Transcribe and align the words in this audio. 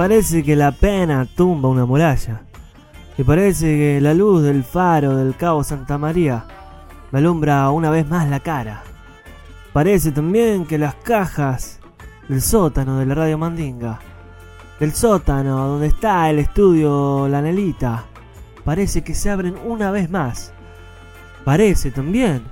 Parece 0.00 0.42
que 0.42 0.56
la 0.56 0.72
pena 0.72 1.26
tumba 1.26 1.68
una 1.68 1.84
muralla. 1.84 2.40
Y 3.18 3.22
parece 3.22 3.66
que 3.66 4.00
la 4.00 4.14
luz 4.14 4.42
del 4.42 4.64
faro 4.64 5.14
del 5.14 5.36
cabo 5.36 5.62
Santa 5.62 5.98
María 5.98 6.46
me 7.10 7.18
alumbra 7.18 7.68
una 7.68 7.90
vez 7.90 8.08
más 8.08 8.26
la 8.26 8.40
cara. 8.40 8.82
Parece 9.74 10.10
también 10.10 10.64
que 10.64 10.78
las 10.78 10.94
cajas 10.94 11.80
del 12.30 12.40
sótano 12.40 12.98
de 12.98 13.04
la 13.04 13.14
radio 13.14 13.36
Mandinga, 13.36 13.98
del 14.78 14.94
sótano 14.94 15.68
donde 15.68 15.88
está 15.88 16.30
el 16.30 16.38
estudio 16.38 17.28
La 17.28 17.42
Nelita, 17.42 18.06
parece 18.64 19.04
que 19.04 19.12
se 19.14 19.28
abren 19.28 19.54
una 19.66 19.90
vez 19.90 20.08
más. 20.08 20.54
Parece 21.44 21.90
también 21.90 22.42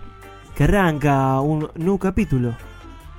que 0.55 0.65
arranca 0.65 1.41
un 1.41 1.67
nuevo 1.77 1.99
capítulo. 1.99 2.53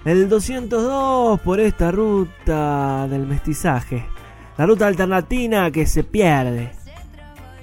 El 0.06 0.30
202 0.30 1.40
por 1.40 1.60
esta 1.60 1.90
ruta 1.90 3.08
del 3.10 3.26
mestizaje. 3.26 4.19
La 4.60 4.66
ruta 4.66 4.88
alternativa 4.88 5.72
que 5.72 5.86
se 5.86 6.04
pierde. 6.04 6.72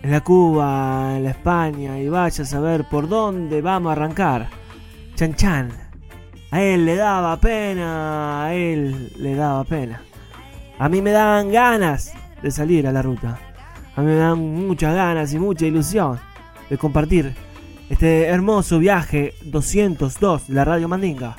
En 0.02 0.10
la 0.10 0.22
Cuba, 0.22 1.12
en 1.14 1.24
la 1.24 1.30
España 1.30 1.98
y 1.98 2.08
vaya 2.08 2.42
a 2.42 2.46
saber 2.46 2.86
por 2.88 3.06
dónde 3.06 3.60
vamos 3.60 3.90
a 3.90 3.92
arrancar. 3.92 4.48
Chan 5.14 5.34
Chan. 5.34 5.68
A 6.50 6.62
él 6.62 6.86
le 6.86 6.96
daba 6.96 7.38
pena, 7.38 8.46
a 8.46 8.54
él 8.54 9.12
le 9.18 9.34
daba 9.34 9.62
pena. 9.64 10.00
A 10.78 10.88
mí 10.88 11.02
me 11.02 11.10
daban 11.10 11.52
ganas 11.52 12.14
de 12.40 12.50
salir 12.50 12.86
a 12.86 12.92
la 12.92 13.02
ruta. 13.02 13.40
A 13.94 14.00
mí 14.00 14.06
me 14.06 14.16
dan 14.16 14.38
muchas 14.66 14.94
ganas 14.94 15.34
y 15.34 15.38
mucha 15.38 15.66
ilusión 15.66 16.18
de 16.70 16.78
compartir 16.78 17.34
este 17.90 18.24
hermoso 18.24 18.78
viaje 18.78 19.34
202 19.44 20.48
de 20.48 20.54
la 20.54 20.64
Radio 20.64 20.88
Mandinga. 20.88 21.36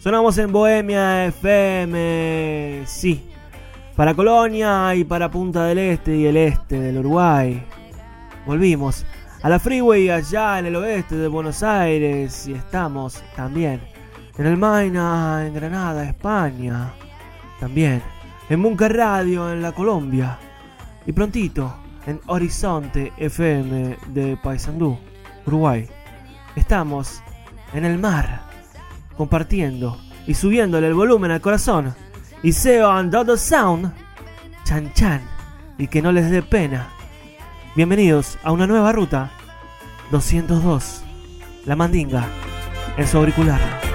Sonamos 0.00 0.38
en 0.38 0.52
Bohemia 0.52 1.26
FM, 1.26 2.82
sí. 2.86 3.29
Para 4.00 4.14
Colonia 4.14 4.94
y 4.94 5.04
para 5.04 5.30
Punta 5.30 5.66
del 5.66 5.76
Este 5.76 6.16
y 6.16 6.24
el 6.24 6.38
este 6.38 6.80
del 6.80 7.00
Uruguay. 7.00 7.62
Volvimos 8.46 9.04
a 9.42 9.50
la 9.50 9.58
freeway 9.58 10.08
allá 10.08 10.58
en 10.58 10.64
el 10.64 10.76
oeste 10.76 11.16
de 11.16 11.28
Buenos 11.28 11.62
Aires 11.62 12.48
y 12.48 12.54
estamos 12.54 13.22
también 13.36 13.78
en 14.38 14.46
el 14.46 14.56
Maina, 14.56 15.44
en 15.46 15.52
Granada, 15.52 16.08
España. 16.08 16.94
También 17.60 18.00
en 18.48 18.60
Munca 18.60 18.88
Radio 18.88 19.52
en 19.52 19.60
la 19.60 19.72
Colombia. 19.72 20.38
Y 21.04 21.12
prontito 21.12 21.70
en 22.06 22.22
Horizonte 22.26 23.12
FM 23.18 23.98
de 24.14 24.38
Paysandú, 24.42 24.96
Uruguay. 25.44 25.86
Estamos 26.56 27.22
en 27.74 27.84
el 27.84 27.98
mar 27.98 28.48
compartiendo 29.18 30.00
y 30.26 30.32
subiéndole 30.32 30.86
el 30.86 30.94
volumen 30.94 31.32
al 31.32 31.42
corazón. 31.42 31.94
Y 32.42 32.54
SEO 32.54 32.90
and 32.90 33.12
Dodo 33.12 33.36
Sound, 33.36 33.92
chan 34.64 34.90
chan, 34.94 35.20
y 35.76 35.88
que 35.88 36.00
no 36.00 36.10
les 36.10 36.30
dé 36.30 36.40
pena. 36.40 36.88
Bienvenidos 37.76 38.38
a 38.42 38.50
una 38.50 38.66
nueva 38.66 38.92
ruta 38.92 39.30
202, 40.10 41.02
La 41.66 41.76
Mandinga, 41.76 42.26
en 42.96 43.06
su 43.06 43.18
auricular. 43.18 43.89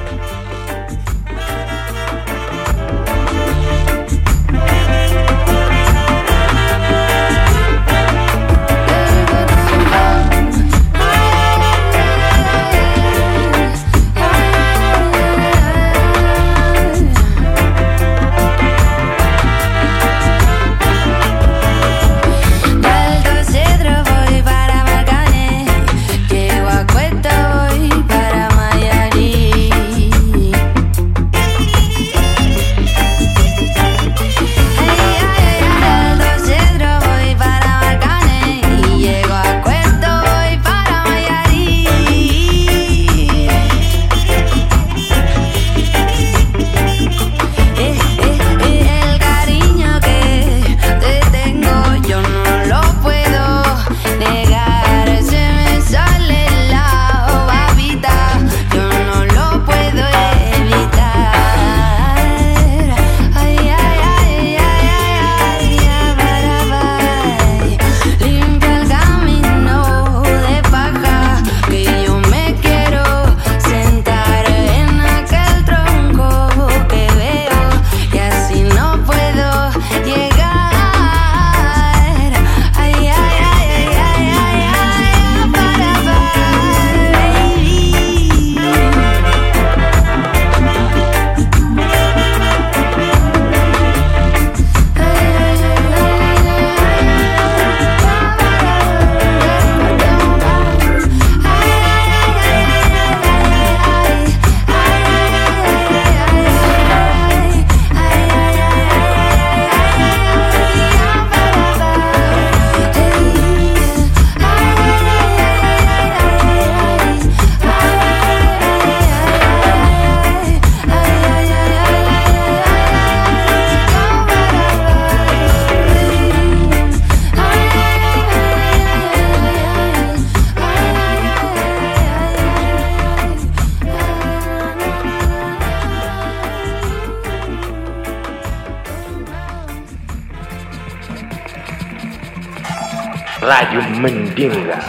Mandinga. 144.36 144.84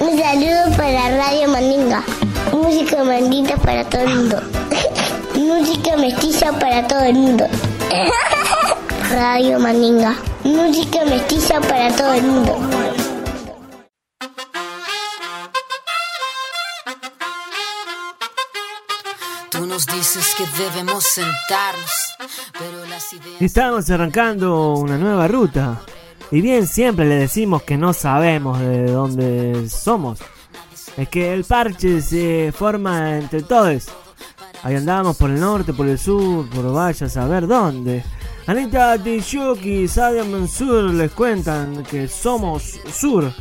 Un 0.00 0.18
saludo 0.18 0.76
para 0.78 1.16
Radio 1.18 1.48
Mandinga. 1.48 2.02
Música 2.50 3.04
mandita 3.04 3.56
para 3.58 3.84
todo 3.84 4.00
el 4.00 4.14
mundo. 4.14 4.42
Música 5.34 5.96
mestiza 5.98 6.50
para 6.58 6.86
todo 6.86 7.00
el 7.00 7.14
mundo. 7.14 7.46
Radio 9.10 9.60
Mandinga. 9.60 10.16
Música 10.44 11.04
mestiza 11.04 11.60
para 11.60 11.94
todo 11.94 12.14
el 12.14 12.22
mundo. 12.22 12.58
Tú 19.50 19.66
nos 19.66 19.86
dices 19.86 20.34
que 20.36 20.46
debemos 20.62 21.04
sentarnos, 21.04 22.16
pero 22.58 22.86
las 22.86 23.12
ideas... 23.12 23.42
Estamos 23.42 23.90
arrancando 23.90 24.72
una 24.72 24.96
nueva 24.96 25.28
ruta. 25.28 25.82
Y 26.34 26.40
bien, 26.40 26.66
siempre 26.66 27.04
le 27.08 27.14
decimos 27.14 27.62
que 27.62 27.76
no 27.76 27.92
sabemos 27.92 28.58
de 28.58 28.90
dónde 28.90 29.68
somos. 29.68 30.18
Es 30.96 31.08
que 31.08 31.32
el 31.32 31.44
parche 31.44 32.02
se 32.02 32.50
forma 32.50 33.18
entre 33.18 33.42
todos. 33.42 33.86
Ahí 34.64 34.74
andamos 34.74 35.16
por 35.16 35.30
el 35.30 35.38
norte, 35.38 35.72
por 35.72 35.86
el 35.86 35.96
sur, 35.96 36.50
por 36.50 36.72
vaya 36.72 37.06
a 37.06 37.08
saber 37.08 37.46
dónde. 37.46 38.02
Anita 38.48 38.98
Tijoki 38.98 39.82
y 39.82 39.88
Sadia 39.88 40.24
Mansur 40.24 40.92
les 40.94 41.12
cuentan 41.12 41.84
que 41.84 42.08
somos 42.08 42.80
sur. 42.92 43.32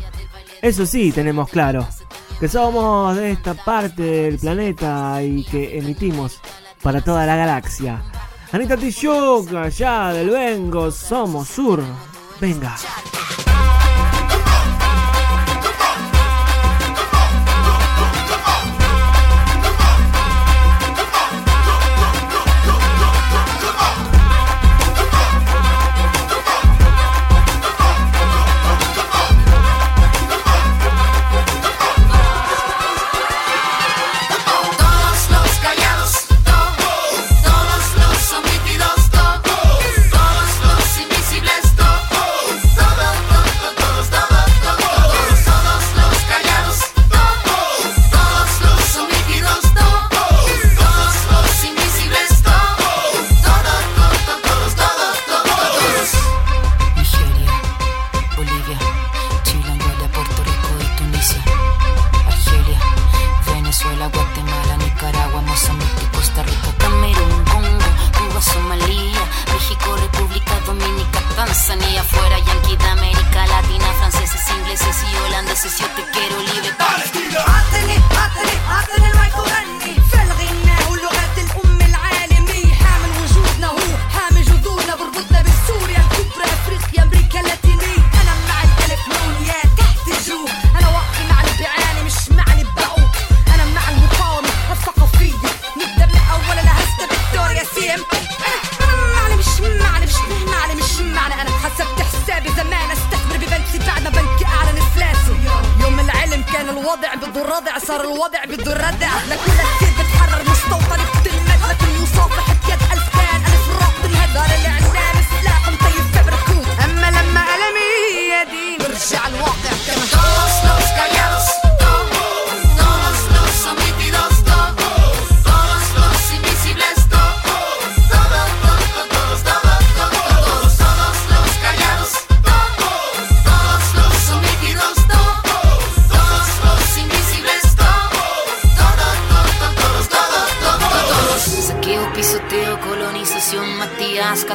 Eso 0.61 0.85
sí, 0.85 1.11
tenemos 1.11 1.49
claro. 1.49 1.87
Que 2.39 2.47
somos 2.47 3.15
de 3.15 3.31
esta 3.31 3.55
parte 3.55 4.03
del 4.03 4.37
planeta 4.37 5.19
y 5.23 5.43
que 5.45 5.79
emitimos 5.79 6.39
para 6.83 7.01
toda 7.01 7.25
la 7.25 7.37
galaxia. 7.37 8.03
Anita 8.51 8.77
Tijoki, 8.77 9.55
allá 9.55 10.13
del 10.13 10.29
Vengo, 10.29 10.91
somos 10.91 11.47
sur. 11.47 11.81
Venga. 12.43 12.75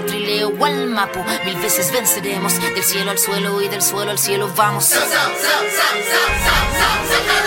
Matías, 0.09 0.19
Catrileo, 0.19 0.51
Gualmapo, 0.51 1.25
mil 1.45 1.57
veces 1.59 1.93
venceremos, 1.93 2.59
del 2.61 2.83
cielo 2.83 3.11
al 3.11 3.19
suelo 3.19 3.61
y 3.61 3.69
del 3.69 3.83
suelo 3.83 4.11
al 4.11 4.19
cielo 4.19 4.51
vamos. 4.57 4.91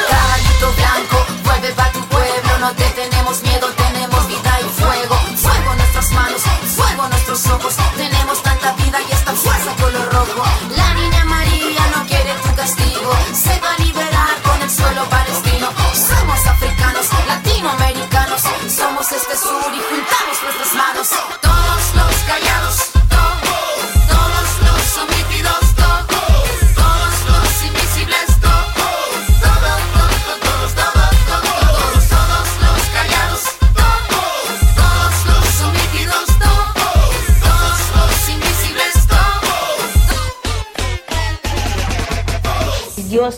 Caballito 0.09 0.73
blanco, 0.77 1.25
vuelve 1.43 1.71
pa' 1.73 1.91
tu 1.91 2.05
pueblo, 2.07 2.59
no 2.59 2.71
te 2.73 2.83
tenemos 2.91 3.41
miedo, 3.41 3.67
tenemos 3.69 4.27
vida 4.27 4.59
y 4.61 4.81
fuego. 4.81 5.15
Fuego 5.37 5.71
en 5.71 5.77
nuestras 5.77 6.11
manos, 6.11 6.41
fuego 6.75 7.03
en 7.03 7.09
nuestros 7.09 7.47
ojos, 7.47 7.75
tenemos 7.97 8.43
tanta 8.43 8.73
vida 8.73 8.99
y 9.09 9.11
esta 9.11 9.33
fuerza 9.33 9.75
color 9.81 10.13
rojo. 10.13 10.43
La 10.75 10.93
niña 10.93 11.25
María 11.25 11.87
no 11.95 12.05
quiere 12.05 12.33
tu 12.43 12.55
castigo, 12.55 13.11
se 13.33 13.59
va 13.59 13.73
a 13.73 13.77
liberar 13.79 14.41
con 14.43 14.61
el 14.61 14.69
suelo 14.69 15.03
palestino. 15.09 15.67
Somos 15.93 16.45
africanos, 16.45 17.07
latinoamericanos, 17.27 18.41
somos 18.69 19.11
este 19.11 19.35
sur 19.35 19.73
y 19.73 19.81
juntamos 19.89 20.43
nuestras 20.43 20.73
manos. 20.75 21.40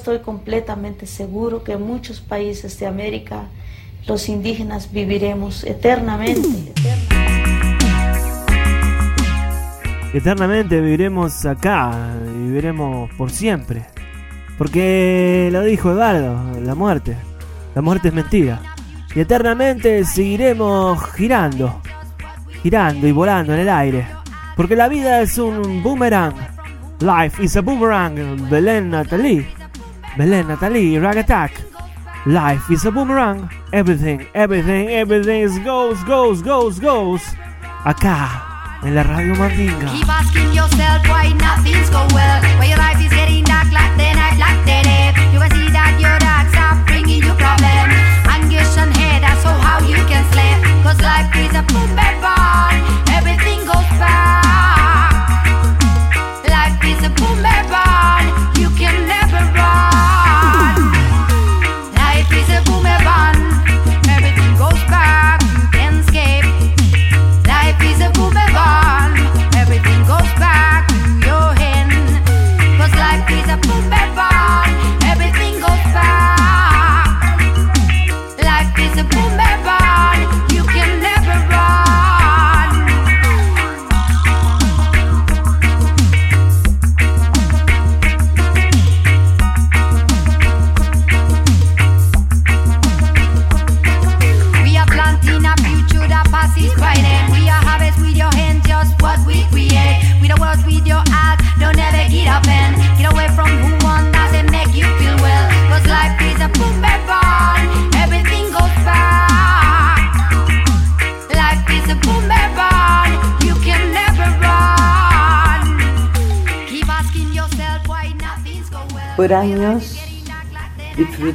Estoy 0.04 0.20
completamente 0.20 1.06
seguro 1.06 1.64
que 1.64 1.72
en 1.72 1.82
muchos 1.82 2.20
países 2.20 2.78
de 2.78 2.86
América 2.86 3.46
los 4.06 4.28
indígenas 4.28 4.92
viviremos 4.92 5.64
eternamente. 5.64 6.74
Eternamente 10.14 10.82
viviremos 10.82 11.46
acá, 11.46 12.18
viviremos 12.22 13.10
por 13.18 13.32
siempre. 13.32 13.86
Porque 14.58 15.48
lo 15.54 15.62
dijo 15.62 15.92
Eduardo, 15.92 16.60
la 16.60 16.76
muerte. 16.76 17.16
La 17.74 17.82
muerte 17.82 18.10
es 18.10 18.14
mentira. 18.14 18.60
Y 19.16 19.22
eternamente 19.22 20.04
seguiremos 20.04 21.02
girando, 21.14 21.82
girando 22.62 23.08
y 23.08 23.14
volando 23.14 23.54
en 23.54 23.62
el 23.62 23.70
aire. 23.70 24.06
Porque 24.58 24.76
la 24.76 24.90
vida 24.90 25.22
es 25.22 25.38
un 25.38 25.82
boomerang. 25.82 26.36
Life 27.00 27.42
is 27.42 27.56
a 27.56 27.62
boomerang. 27.62 28.50
Belén 28.50 28.90
Natalie. 28.90 29.63
Belén 30.18 30.48
Natalie, 30.48 31.00
Rag 31.00 31.18
Attack. 31.18 31.52
Life 32.26 32.70
is 32.70 32.86
a 32.86 32.92
boomerang. 32.92 33.50
Everything, 33.72 34.28
everything, 34.36 34.88
everything 34.90 35.42
is 35.42 35.58
goes, 35.66 35.98
goes, 36.04 36.42
goes, 36.44 36.80
goes. 36.80 37.22
Acá, 37.84 38.80
en 38.84 38.94
la 38.96 39.04
radio 39.04 39.36
Mandinga. 39.36 39.92
Keep 39.92 40.08
asking 40.08 40.54
yourself 40.54 41.02
why 41.10 41.34
nothing's 41.34 41.90
go 41.90 42.06
well. 42.14 42.40
Why 42.60 42.68
your 42.70 42.78
life 42.78 43.02
is 43.02 43.12
getting 43.12 43.44
dark 43.44 43.72
like 43.74 43.98
the 43.98 44.14
night, 44.14 44.38
like 44.38 44.62
the 44.70 44.84
day. 44.86 45.14
You 45.34 45.40
can 45.42 45.50
see 45.52 45.70
that 45.74 45.98
your 46.00 46.18
dogs 46.22 46.54
are 46.62 46.78
bringing 46.86 47.24
you 47.26 47.34
problems. 47.34 47.98
Anguish 48.30 48.78
and 48.78 48.94
head, 48.96 49.24
that's 49.24 49.42
so 49.42 49.50
how 49.50 49.82
you 49.82 49.98
can 50.06 50.24
sleep. 50.30 50.62
Cause 50.86 51.02
life 51.02 51.34
is 51.42 51.58
a 51.58 51.64
boomerang. 51.74 52.78
Everything 53.10 53.66
goes 53.66 53.90
back. 53.98 55.42
Life 56.46 56.78
is 56.86 57.02
a 57.04 57.10
boomerang. 57.18 57.83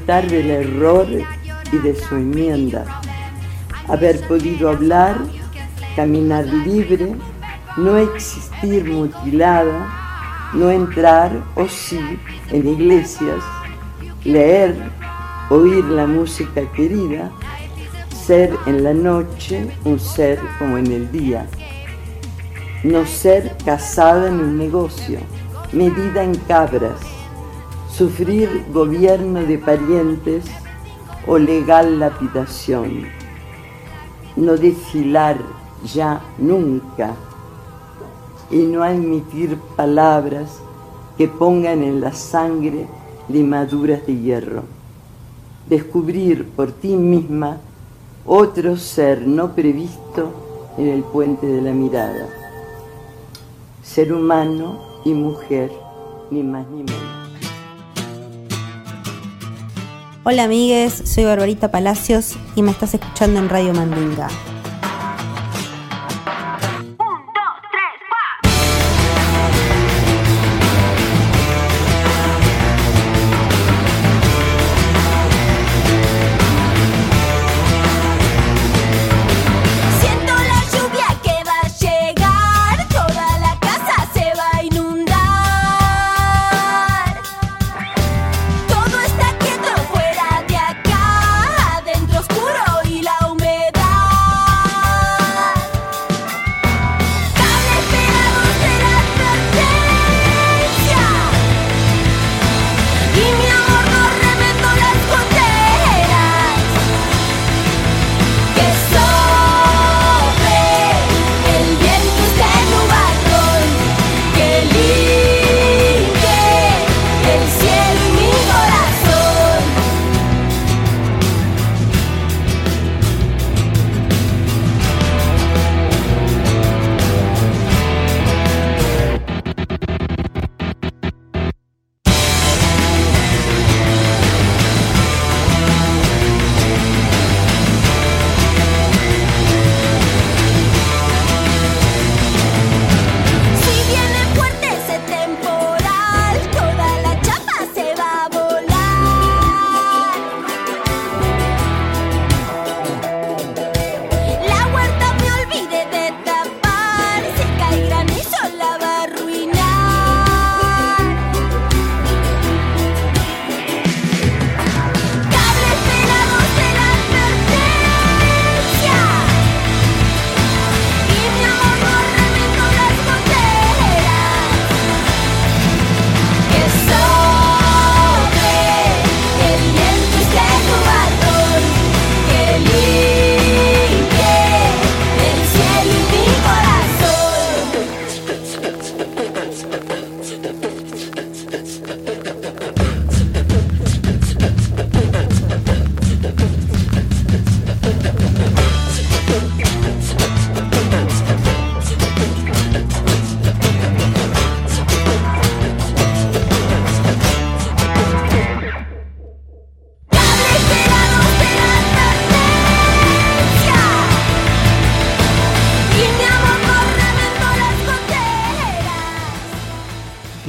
Del 0.09 0.51
error 0.51 1.07
y 1.71 1.79
de 1.81 1.95
su 1.95 2.17
enmienda. 2.17 2.83
Haber 3.89 4.19
podido 4.27 4.71
hablar, 4.71 5.19
caminar 5.97 6.47
libre, 6.47 7.15
no 7.77 7.99
existir 7.99 8.91
mutilada, 8.91 9.87
no 10.55 10.71
entrar 10.71 11.31
o 11.57 11.69
sí 11.69 12.01
en 12.51 12.69
iglesias, 12.69 13.45
leer, 14.25 14.75
oír 15.51 15.85
la 15.85 16.07
música 16.07 16.63
querida, 16.73 17.31
ser 18.11 18.51
en 18.65 18.85
la 18.85 18.95
noche 18.95 19.69
un 19.85 20.01
ser 20.01 20.41
como 20.59 20.79
en 20.79 20.87
el 20.87 21.13
día, 21.13 21.47
no 22.83 23.05
ser 23.05 23.55
casada 23.63 24.29
en 24.29 24.41
un 24.41 24.57
negocio, 24.57 25.19
medida 25.71 26.23
en 26.23 26.35
cabras, 26.35 27.18
sufrir 27.99 28.65
gobierno 28.73 29.41
de 29.43 29.59
parientes 29.59 30.45
o 31.27 31.37
legal 31.37 31.99
lapidación, 31.99 33.09
no 34.37 34.57
desfilar 34.57 35.37
ya 35.83 36.21
nunca 36.39 37.17
y 38.53 38.59
no 38.59 38.85
admitir 38.85 39.59
palabras 39.75 40.61
que 41.17 41.27
pongan 41.27 41.83
en 41.83 42.01
la 42.01 42.13
sangre 42.13 42.87
limaduras 43.29 44.07
de 44.07 44.17
hierro. 44.17 44.63
Descubrir 45.69 46.47
por 46.51 46.71
ti 46.71 46.95
misma 46.95 47.59
otro 48.25 48.77
ser 48.77 49.27
no 49.27 49.57
previsto 49.57 50.31
en 50.79 50.87
el 50.87 51.03
puente 51.03 51.49
de 51.49 51.63
la 51.63 51.73
mirada. 51.73 52.29
Ser 53.83 54.13
humano 54.13 54.79
y 55.05 55.13
mujer, 55.15 55.73
ni 56.31 56.45
más 56.45 56.65
ni 56.69 56.85
menos. 56.85 57.18
Hola 60.31 60.45
amigues, 60.45 60.93
soy 61.07 61.25
Barbarita 61.25 61.71
Palacios 61.71 62.37
y 62.55 62.61
me 62.61 62.71
estás 62.71 62.93
escuchando 62.93 63.41
en 63.41 63.49
Radio 63.49 63.73
Mandinga. 63.73 64.29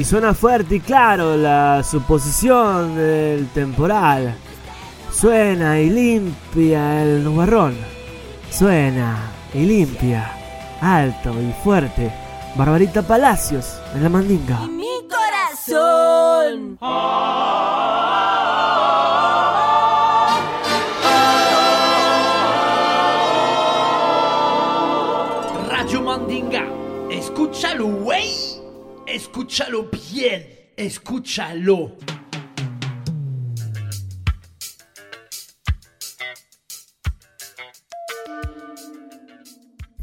Suena 0.10 0.34
fuerte 0.34 0.78
y 0.78 0.80
claro 0.80 1.38
la 1.38 1.84
suposición 1.84 2.96
del 2.96 3.48
temporal. 3.50 4.34
Suena 5.12 5.80
y 5.80 5.92
limpia 5.92 7.04
el 7.04 7.24
nubarrón. 7.24 7.76
Suena 8.50 9.32
y 9.54 9.60
limpia, 9.68 10.32
alto 10.82 11.40
y 11.40 11.54
fuerte. 11.64 12.12
Barbarita 12.56 13.04
Palacios 13.04 13.80
en 13.94 14.02
la 14.02 14.10
mandinga. 14.10 14.66
Mi 14.66 15.08
corazón 15.08 16.80
Escúchalo 29.32 29.92
bien, 30.12 30.44
escúchalo. 30.76 31.96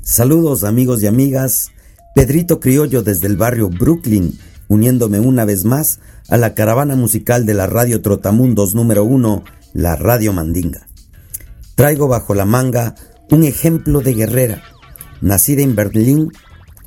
Saludos 0.01 0.63
amigos 0.63 1.03
y 1.03 1.09
amigas, 1.09 1.73
Pedrito 2.15 2.61
Criollo 2.61 3.03
desde 3.03 3.27
el 3.27 3.37
barrio 3.37 3.69
Brooklyn, 3.69 4.39
uniéndome 4.69 5.19
una 5.19 5.45
vez 5.45 5.65
más 5.65 5.99
a 6.29 6.37
la 6.37 6.55
caravana 6.55 6.95
musical 6.95 7.47
de 7.47 7.55
la 7.55 7.67
radio 7.67 8.03
Trotamundos 8.03 8.77
número 8.77 9.03
uno, 9.03 9.43
la 9.73 9.97
Radio 9.97 10.33
Mandinga. 10.35 10.87
Traigo 11.75 12.07
bajo 12.07 12.33
la 12.37 12.45
manga 12.45 12.95
un 13.33 13.43
ejemplo 13.43 14.03
de 14.03 14.15
guerrera. 14.15 14.63
Nacida 15.21 15.63
en 15.63 15.75
Berlín, 15.75 16.31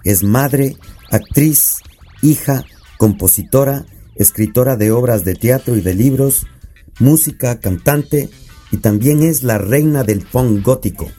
es 0.06 0.24
madre, 0.24 0.78
actriz, 1.12 1.76
hija, 2.22 2.66
compositora, 2.98 3.86
escritora 4.16 4.76
de 4.76 4.92
obras 4.92 5.24
de 5.24 5.36
teatro 5.36 5.78
y 5.78 5.82
de 5.82 5.94
libros, 5.94 6.46
música, 7.00 7.60
cantante 7.60 8.30
y 8.72 8.78
también 8.78 9.24
es 9.24 9.44
la 9.44 9.58
reina 9.58 10.04
del 10.04 10.22
punk 10.22 10.64
gótico. 10.64 11.10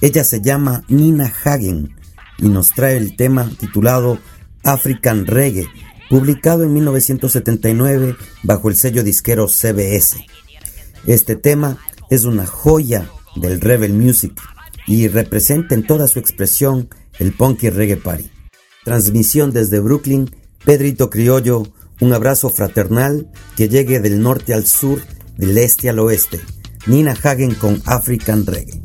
Ella 0.00 0.24
se 0.24 0.40
llama 0.40 0.82
Nina 0.88 1.32
Hagen 1.44 1.94
y 2.38 2.48
nos 2.48 2.72
trae 2.72 2.96
el 2.96 3.16
tema 3.16 3.50
titulado 3.58 4.18
African 4.64 5.26
Reggae, 5.26 5.68
publicado 6.08 6.64
en 6.64 6.72
1979 6.72 8.16
bajo 8.42 8.68
el 8.68 8.76
sello 8.76 9.02
disquero 9.02 9.46
CBS. 9.46 10.24
Este 11.06 11.36
tema 11.36 11.78
es 12.08 12.24
una 12.24 12.46
joya 12.46 13.10
del 13.36 13.60
Rebel 13.60 13.92
Music 13.92 14.40
y 14.86 15.08
representa 15.08 15.74
en 15.74 15.86
toda 15.86 16.08
su 16.08 16.18
expresión 16.18 16.88
el 17.18 17.32
Punky 17.32 17.70
Reggae 17.70 17.96
Party. 17.96 18.30
Transmisión 18.84 19.52
desde 19.52 19.80
Brooklyn, 19.80 20.34
Pedrito 20.64 21.10
Criollo, 21.10 21.64
un 22.00 22.12
abrazo 22.12 22.48
fraternal 22.50 23.30
que 23.56 23.68
llegue 23.68 24.00
del 24.00 24.22
norte 24.22 24.54
al 24.54 24.66
sur, 24.66 25.00
del 25.36 25.58
este 25.58 25.90
al 25.90 25.98
oeste. 25.98 26.40
Nina 26.86 27.14
Hagen 27.22 27.54
con 27.54 27.82
African 27.84 28.46
Reggae. 28.46 28.82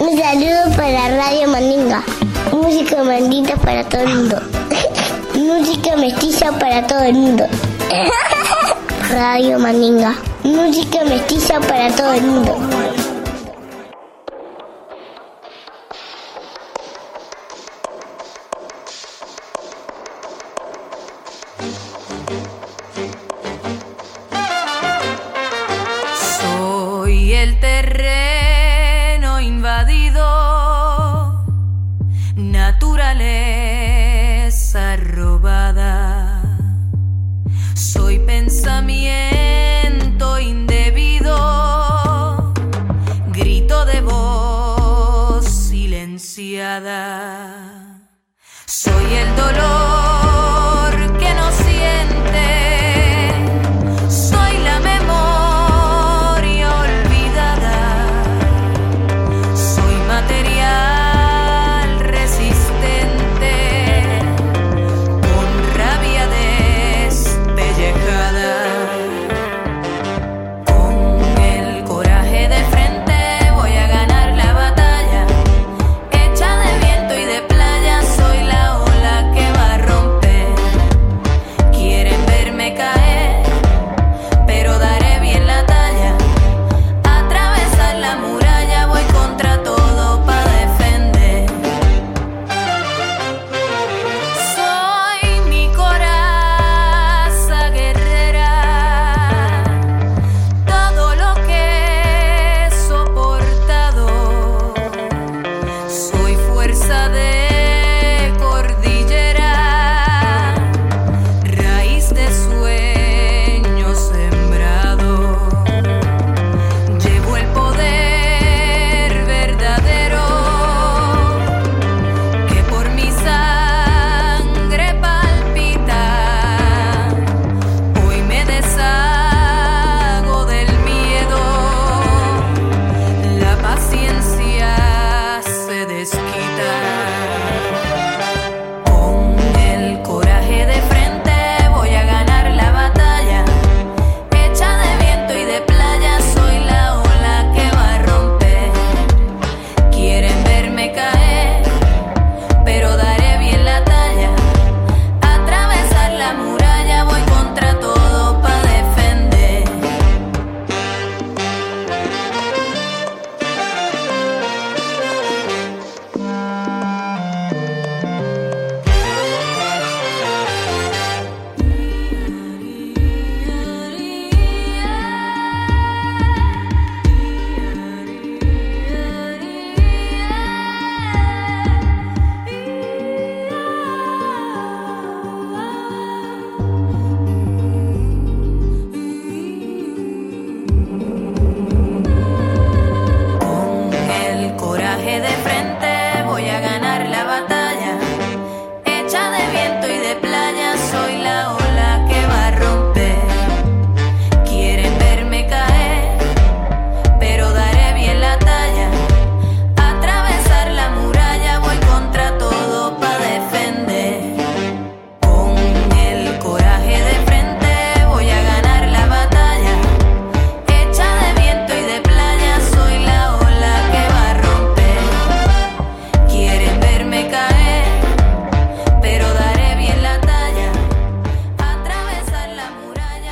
Un 0.00 0.16
saludo 0.16 0.76
para 0.76 1.08
Radio 1.16 1.48
Mandinga. 1.48 2.04
Música 2.52 3.02
mandita 3.02 3.56
para 3.56 3.82
todo 3.82 4.02
el 4.02 4.14
mundo. 4.14 4.40
Música 5.34 5.96
mestiza 5.96 6.52
para 6.52 6.86
todo 6.86 7.02
el 7.02 7.14
mundo. 7.14 7.44
Radio 9.10 9.58
Mandinga. 9.58 10.14
Música 10.44 11.02
mestiza 11.04 11.58
para 11.58 11.90
todo 11.90 12.12
el 12.12 12.22
mundo. 12.22 12.87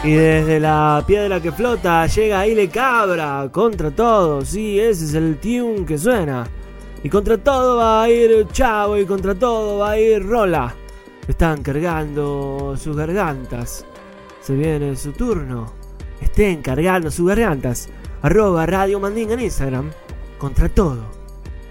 Y 0.06 0.12
desde 0.14 0.60
la 0.60 1.02
piedra 1.04 1.40
que 1.40 1.50
flota 1.50 2.06
llega 2.06 2.46
Ile 2.46 2.68
Cabra 2.68 3.48
contra 3.50 3.90
todo. 3.90 4.44
Sí, 4.44 4.78
ese 4.78 5.04
es 5.04 5.14
el 5.14 5.36
tune 5.40 5.84
que 5.84 5.98
suena. 5.98 6.46
Y 7.02 7.08
contra 7.08 7.36
todo 7.36 7.78
va 7.78 8.04
a 8.04 8.08
ir 8.08 8.46
Chavo 8.52 8.96
y 8.98 9.04
contra 9.04 9.34
todo 9.34 9.78
va 9.78 9.90
a 9.90 9.98
ir 9.98 10.24
Rola. 10.24 10.72
Están 11.26 11.60
cargando 11.60 12.76
sus 12.78 12.96
gargantas. 12.96 13.84
Se 14.40 14.54
viene 14.54 14.94
su 14.94 15.10
turno. 15.10 15.72
Estén 16.20 16.62
cargando 16.62 17.10
sus 17.10 17.26
gargantas. 17.26 17.88
Arroba 18.22 18.64
Radio 18.64 19.00
Mandinga 19.00 19.34
en 19.34 19.40
Instagram. 19.40 19.90
Contra 20.38 20.68
todo. 20.68 21.04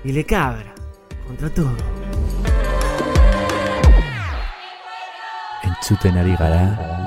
y 0.04 0.12
le 0.12 0.26
Cabra. 0.26 0.76
Contra 1.26 1.50
todo. 1.50 1.78
Entzuten 5.64 6.18
ari 6.18 6.36
gara 6.36 7.05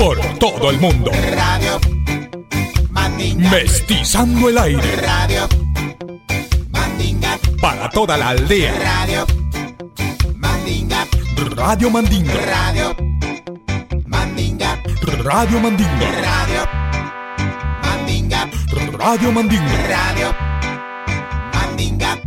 por 0.00 0.18
todo 0.38 0.70
el 0.70 0.80
mundo. 0.80 1.10
Radio 1.12 1.78
mandinga, 2.90 3.50
Mestizando 3.50 4.48
el 4.48 4.56
aire. 4.56 4.96
Radio 4.96 5.46
mandinga, 6.70 7.38
Para 7.60 7.90
toda 7.90 8.16
la 8.16 8.30
aldea. 8.30 8.72
Radio 8.78 9.26
Mandinga. 10.36 11.06
Radio 11.54 11.90
Mandinga. 11.90 12.32
Radio 12.32 12.96
Mandinga. 14.06 14.78
Radio 15.22 15.60
Mandinga. 15.60 16.08
Radio 16.16 16.52
Mandinga. 17.82 18.96
Radio 18.98 19.32
Mandinga. 19.32 19.76
Radio 19.86 20.32
Mandinga. 21.52 22.18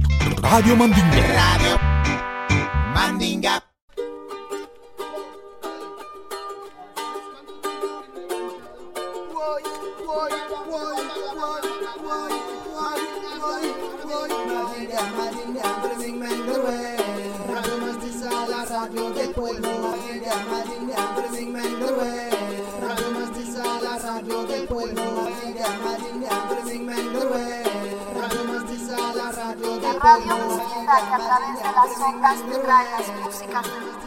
Radio 0.41 0.75
Mandinga. 0.75 1.21
Radio 1.33 1.79
Mandinga. 2.93 3.72
Madrid, 15.11 15.57
Andrés 15.63 16.13
Menderwey, 16.13 16.97
Radio 17.51 17.77
Mastizada, 17.79 18.65
que 30.99 31.13
a 31.13 31.17
través 31.17 31.55
de 31.57 31.63
las 31.63 31.99
ondas 31.99 32.37
te 32.49 32.57
trae 32.59 32.85
las 32.91 33.07
músicas 33.23 33.63
de 33.63 34.02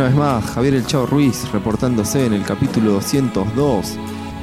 Una 0.00 0.08
vez 0.08 0.16
más, 0.16 0.44
Javier 0.52 0.72
El 0.72 0.86
Chavo 0.86 1.04
Ruiz 1.04 1.52
reportándose 1.52 2.24
en 2.24 2.32
el 2.32 2.42
capítulo 2.42 2.92
202 2.92 3.98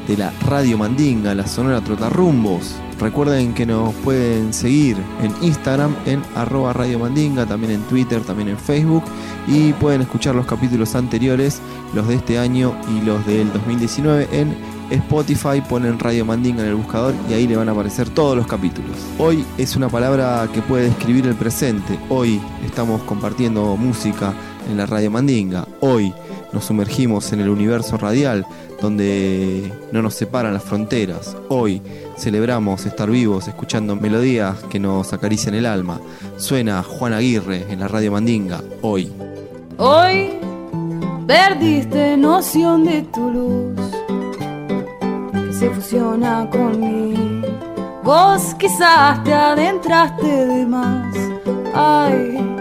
de 0.07 0.15
la 0.15 0.31
Radio 0.45 0.77
Mandinga, 0.77 1.33
la 1.33 1.47
Sonora 1.47 1.81
Trotarrumbos. 1.81 2.75
Recuerden 2.99 3.55
que 3.55 3.65
nos 3.65 3.91
pueden 3.95 4.53
seguir 4.53 4.97
en 5.19 5.33
Instagram 5.41 5.95
en 6.05 6.21
arroba 6.35 6.73
Radio 6.73 6.99
Mandinga, 6.99 7.47
también 7.47 7.71
en 7.71 7.81
Twitter, 7.85 8.21
también 8.21 8.49
en 8.49 8.57
Facebook 8.59 9.03
y 9.47 9.73
pueden 9.73 10.01
escuchar 10.01 10.35
los 10.35 10.45
capítulos 10.45 10.93
anteriores, 10.93 11.59
los 11.95 12.07
de 12.07 12.13
este 12.13 12.37
año 12.37 12.75
y 12.95 13.03
los 13.03 13.25
del 13.25 13.51
2019 13.51 14.27
en 14.31 14.55
Spotify, 14.91 15.59
ponen 15.67 15.97
Radio 15.97 16.23
Mandinga 16.23 16.61
en 16.61 16.69
el 16.69 16.75
buscador 16.75 17.15
y 17.27 17.33
ahí 17.33 17.47
le 17.47 17.57
van 17.57 17.67
a 17.67 17.71
aparecer 17.71 18.09
todos 18.09 18.37
los 18.37 18.45
capítulos. 18.45 18.95
Hoy 19.17 19.43
es 19.57 19.75
una 19.75 19.89
palabra 19.89 20.47
que 20.53 20.61
puede 20.61 20.83
describir 20.83 21.25
el 21.25 21.33
presente. 21.33 21.97
Hoy 22.09 22.39
estamos 22.63 23.01
compartiendo 23.01 23.75
música 23.75 24.35
en 24.69 24.77
la 24.77 24.85
Radio 24.85 25.11
Mandinga. 25.11 25.67
Hoy 25.81 26.13
nos 26.53 26.65
sumergimos 26.65 27.31
en 27.33 27.41
el 27.41 27.49
universo 27.49 27.97
radial 27.97 28.45
donde 28.81 29.71
no 29.91 30.01
nos 30.01 30.13
separan 30.13 30.53
las 30.53 30.63
fronteras. 30.63 31.35
Hoy 31.49 31.81
celebramos 32.17 32.85
estar 32.85 33.09
vivos 33.09 33.47
escuchando 33.47 33.95
melodías 33.95 34.57
que 34.69 34.79
nos 34.79 35.13
acarician 35.13 35.55
el 35.55 35.65
alma. 35.65 35.99
Suena 36.37 36.83
Juan 36.83 37.13
Aguirre 37.13 37.65
en 37.69 37.79
la 37.79 37.87
Radio 37.87 38.11
Mandinga. 38.11 38.61
Hoy. 38.81 39.11
Hoy 39.77 40.31
perdiste 41.25 42.17
noción 42.17 42.85
de 42.85 43.01
tu 43.03 43.29
luz 43.29 43.91
que 45.45 45.53
se 45.53 45.69
fusiona 45.69 46.49
con 46.49 46.79
mí. 46.79 47.41
Vos 48.03 48.55
quizás 48.57 49.23
te 49.23 49.33
adentraste 49.33 50.45
de 50.45 50.65
más. 50.65 51.15
Ay, 51.73 52.56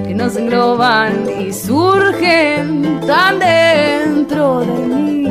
que 0.07 0.15
nos 0.15 0.35
engloban 0.35 1.29
y 1.39 1.53
surgen 1.53 2.99
tan 3.05 3.37
dentro 3.39 4.61
de 4.61 4.73
mí. 4.87 5.27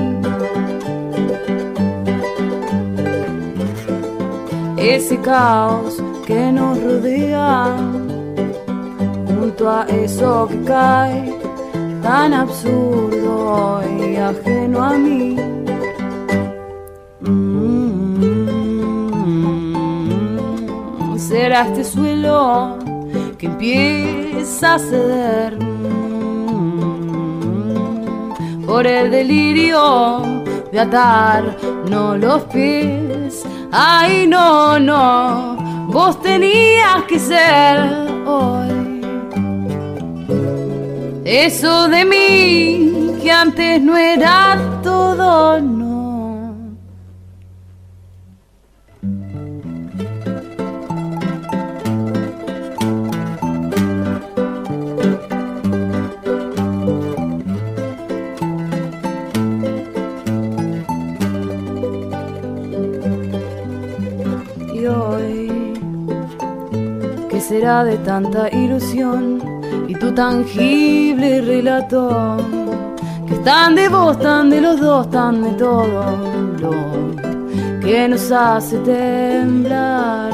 Ese 4.79 5.19
caos 5.19 6.01
que 6.27 6.53
nos 6.53 6.81
rodea, 6.81 7.77
junto 9.27 9.69
a 9.69 9.85
eso 9.89 10.47
que 10.49 10.63
cae, 10.63 11.35
tan 12.03 12.33
absurdo 12.35 13.83
y 13.99 14.17
ajeno 14.17 14.83
a 14.85 14.93
mí. 14.93 15.52
Será 21.43 21.63
este 21.63 21.83
suelo 21.83 22.79
que 23.37 23.47
empieza 23.47 24.75
a 24.75 24.79
ceder 24.79 25.59
por 28.65 28.87
el 28.87 29.11
delirio 29.11 30.23
de 30.71 30.79
atar 30.79 31.43
no 31.91 32.17
los 32.17 32.43
pies. 32.45 33.43
Ay, 33.73 34.29
no, 34.29 34.79
no, 34.79 35.57
vos 35.89 36.23
tenías 36.23 37.03
que 37.09 37.19
ser 37.19 37.77
hoy. 38.25 39.03
Eso 41.25 41.89
de 41.89 42.05
mí 42.05 43.19
que 43.21 43.33
antes 43.33 43.83
no 43.83 43.97
era 43.97 44.57
todo, 44.85 45.59
¿qué 67.63 67.69
será 67.69 67.85
de 67.85 67.97
tanta 67.99 68.49
ilusión 68.51 69.41
y 69.87 69.95
tu 69.95 70.13
tangible 70.13 71.43
relato? 71.43 72.37
Que 73.29 73.35
están 73.35 73.77
de 73.77 73.89
vos, 73.89 74.19
tan 74.19 74.51
de 74.51 74.61
los 74.61 74.81
dos, 74.81 75.09
tan 75.11 75.45
de 75.45 75.53
todo 75.53 76.03
lo 76.59 76.73
que 77.81 78.09
nos 78.09 78.33
hace 78.33 78.79
temblar. 78.79 80.33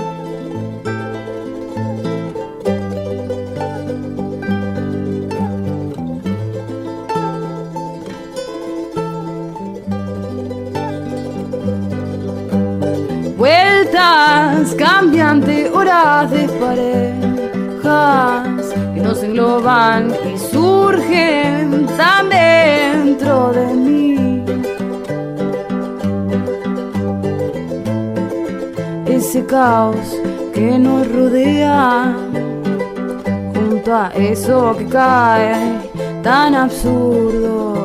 Vueltas, 13.36 14.74
cambiante, 14.76 15.68
horas 15.68 16.30
de 16.30 16.48
parejas 16.60 17.07
nos 19.38 19.62
engloban 19.62 20.12
y 20.34 20.38
surgen 20.38 21.86
tan 21.96 22.28
dentro 22.28 23.52
de 23.52 23.66
mí. 23.74 24.44
Ese 29.06 29.44
caos 29.46 30.16
que 30.54 30.78
nos 30.78 31.06
rodea, 31.12 32.16
junto 33.54 33.94
a 33.94 34.08
eso 34.14 34.74
que 34.76 34.86
cae, 34.86 35.78
tan 36.22 36.54
absurdo 36.54 37.77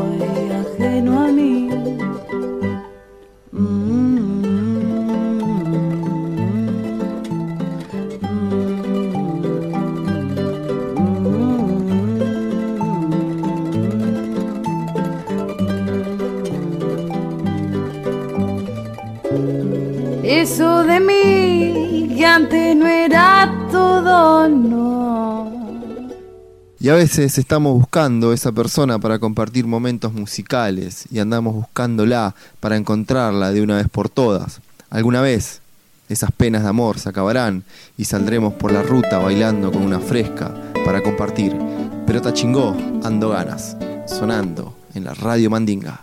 Y 26.84 26.89
a 26.89 26.96
veces 26.96 27.38
estamos 27.38 27.74
buscando 27.76 28.34
esa 28.34 28.52
persona 28.52 29.00
para 29.00 29.17
compartir 29.17 29.65
momentos 29.65 30.12
musicales 30.12 31.06
y 31.10 31.19
andamos 31.19 31.56
buscándola 31.56 32.36
para 32.60 32.76
encontrarla 32.76 33.54
de 33.54 33.62
una 33.62 33.78
vez 33.78 33.88
por 33.88 34.10
todas. 34.10 34.60
Alguna 34.89 35.22
vez 35.22 35.62
esas 36.10 36.34
penas 36.34 36.63
de 36.63 36.67
amor 36.67 37.00
se 37.00 37.08
acabarán 37.08 37.63
y 37.98 38.04
saldremos 38.04 38.56
por 38.56 38.74
la 38.74 38.84
ruta 38.84 39.17
bailando 39.19 39.72
con 39.72 39.82
una 39.82 40.02
fresca 40.02 40.54
para 40.84 41.02
compartir. 41.02 41.58
Pero 42.06 42.22
tachingó, 42.22 42.76
ando 43.02 43.30
ganas, 43.30 43.78
sonando 44.06 44.76
en 44.93 45.06
la 45.06 45.13
radio 45.13 45.50
Mandinga. 45.50 46.02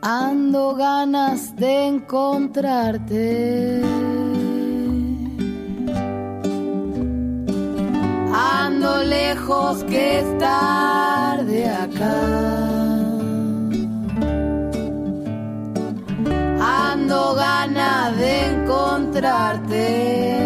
Ando 0.00 0.74
ganas 0.74 1.54
de 1.54 1.86
encontrarte 1.86 3.82
ando 8.38 9.02
lejos 9.02 9.82
que 9.84 10.20
estar 10.20 11.44
de 11.44 11.68
acá. 11.68 12.20
Ando 16.92 17.34
ganas 17.34 18.16
de 18.16 18.32
encontrarte. 18.52 20.37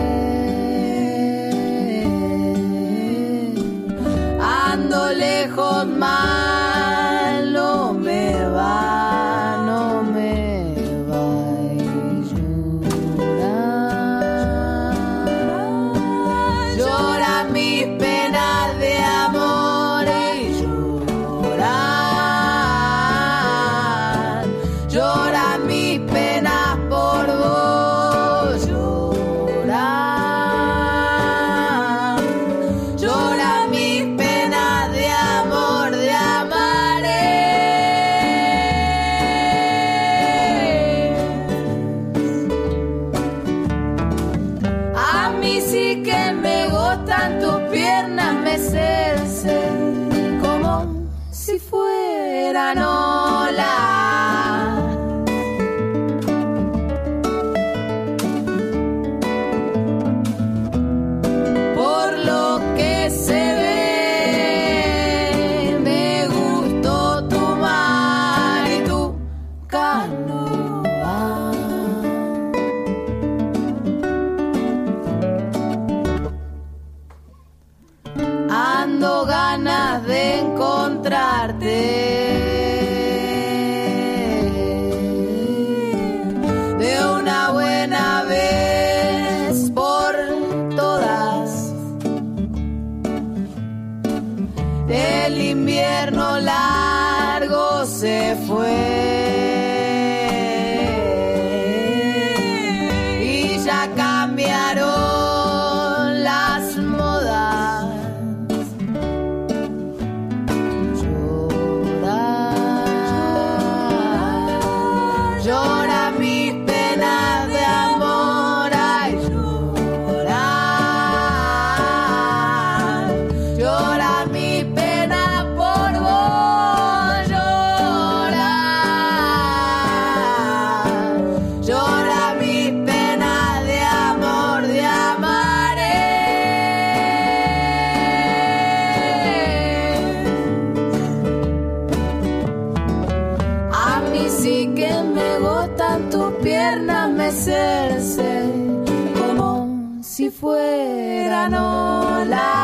piano 151.49 152.22
la 152.24 152.62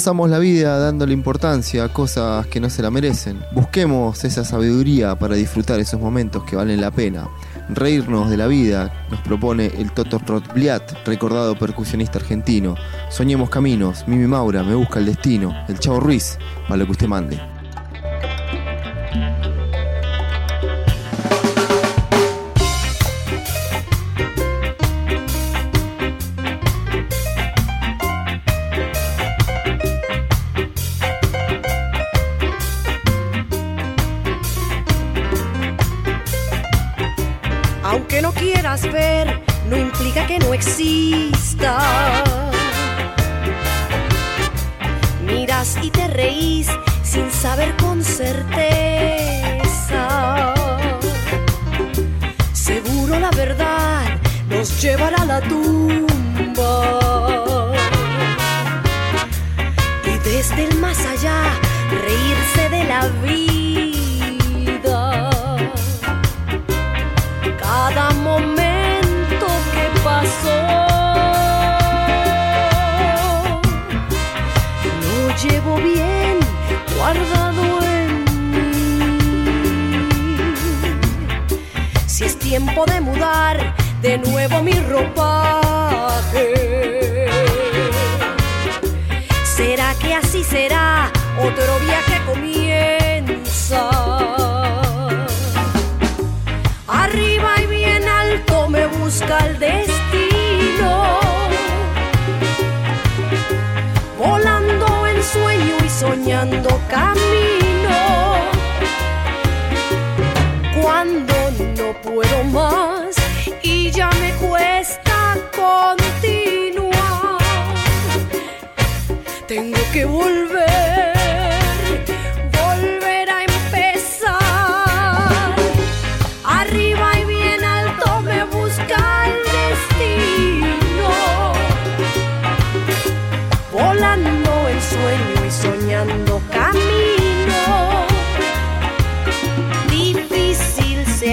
pasamos 0.00 0.30
la 0.30 0.38
vida 0.38 0.78
dándole 0.78 1.12
importancia 1.12 1.84
a 1.84 1.92
cosas 1.92 2.46
que 2.46 2.58
no 2.58 2.70
se 2.70 2.80
la 2.80 2.90
merecen. 2.90 3.38
Busquemos 3.52 4.24
esa 4.24 4.46
sabiduría 4.46 5.14
para 5.14 5.34
disfrutar 5.34 5.78
esos 5.78 6.00
momentos 6.00 6.42
que 6.44 6.56
valen 6.56 6.80
la 6.80 6.90
pena. 6.90 7.28
Reírnos 7.68 8.30
de 8.30 8.38
la 8.38 8.46
vida, 8.46 9.06
nos 9.10 9.20
propone 9.20 9.66
el 9.66 9.92
Toto 9.92 10.18
Rotbliat, 10.18 11.06
recordado 11.06 11.54
percusionista 11.54 12.18
argentino. 12.18 12.76
Soñemos 13.10 13.50
caminos, 13.50 14.08
Mimi 14.08 14.26
Maura, 14.26 14.62
Me 14.62 14.74
Busca 14.74 15.00
el 15.00 15.04
Destino, 15.04 15.54
El 15.68 15.78
Chavo 15.78 16.00
Ruiz, 16.00 16.38
para 16.66 16.78
lo 16.78 16.86
que 16.86 16.92
usted 16.92 17.06
mande. 17.06 17.59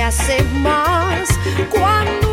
haces 0.07 0.45
más 0.53 1.27
cuando 1.69 2.26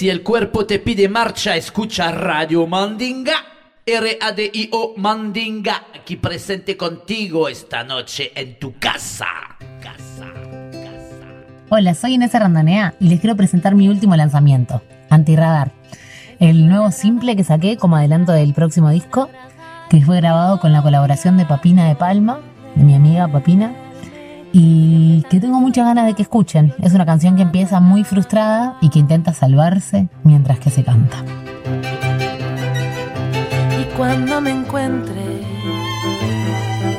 Si 0.00 0.08
el 0.08 0.22
cuerpo 0.22 0.64
te 0.64 0.78
pide 0.78 1.10
marcha, 1.10 1.56
escucha 1.56 2.10
Radio 2.10 2.66
Mandinga. 2.66 3.34
R-A-D-I-O 3.84 4.94
Mandinga, 4.96 5.88
aquí 5.94 6.16
presente 6.16 6.74
contigo 6.74 7.50
esta 7.50 7.84
noche 7.84 8.32
en 8.34 8.58
tu 8.58 8.78
casa. 8.78 9.26
Casa, 9.82 10.32
casa. 10.72 11.26
Hola, 11.68 11.92
soy 11.92 12.14
Inés 12.14 12.32
Randanea 12.32 12.94
y 12.98 13.10
les 13.10 13.20
quiero 13.20 13.36
presentar 13.36 13.74
mi 13.74 13.90
último 13.90 14.16
lanzamiento, 14.16 14.80
Antirradar. 15.10 15.72
El 16.38 16.70
nuevo 16.70 16.90
simple 16.92 17.36
que 17.36 17.44
saqué 17.44 17.76
como 17.76 17.96
adelanto 17.96 18.32
del 18.32 18.54
próximo 18.54 18.88
disco, 18.88 19.28
que 19.90 20.00
fue 20.00 20.16
grabado 20.16 20.60
con 20.60 20.72
la 20.72 20.80
colaboración 20.80 21.36
de 21.36 21.44
Papina 21.44 21.86
de 21.86 21.94
Palma, 21.94 22.40
de 22.74 22.84
mi 22.84 22.94
amiga 22.94 23.28
Papina, 23.28 23.74
y 24.52 25.22
que 25.30 25.40
tengo 25.40 25.60
muchas 25.60 25.86
ganas 25.86 26.06
de 26.06 26.14
que 26.14 26.22
escuchen. 26.22 26.74
Es 26.82 26.94
una 26.94 27.06
canción 27.06 27.36
que 27.36 27.42
empieza 27.42 27.80
muy 27.80 28.04
frustrada 28.04 28.76
y 28.80 28.88
que 28.88 28.98
intenta 28.98 29.32
salvarse 29.32 30.08
mientras 30.24 30.58
que 30.58 30.70
se 30.70 30.84
canta. 30.84 31.18
Y 33.80 33.84
cuando 33.96 34.40
me 34.40 34.50
encuentre 34.50 35.20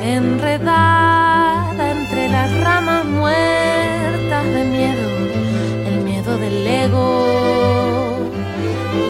enredada 0.04 1.90
entre 1.92 2.28
las 2.28 2.60
ramas 2.60 3.04
muertas 3.04 4.44
de 4.44 4.64
miedo, 4.64 5.08
el 5.86 6.04
miedo 6.04 6.38
del 6.38 6.66
ego, 6.66 8.18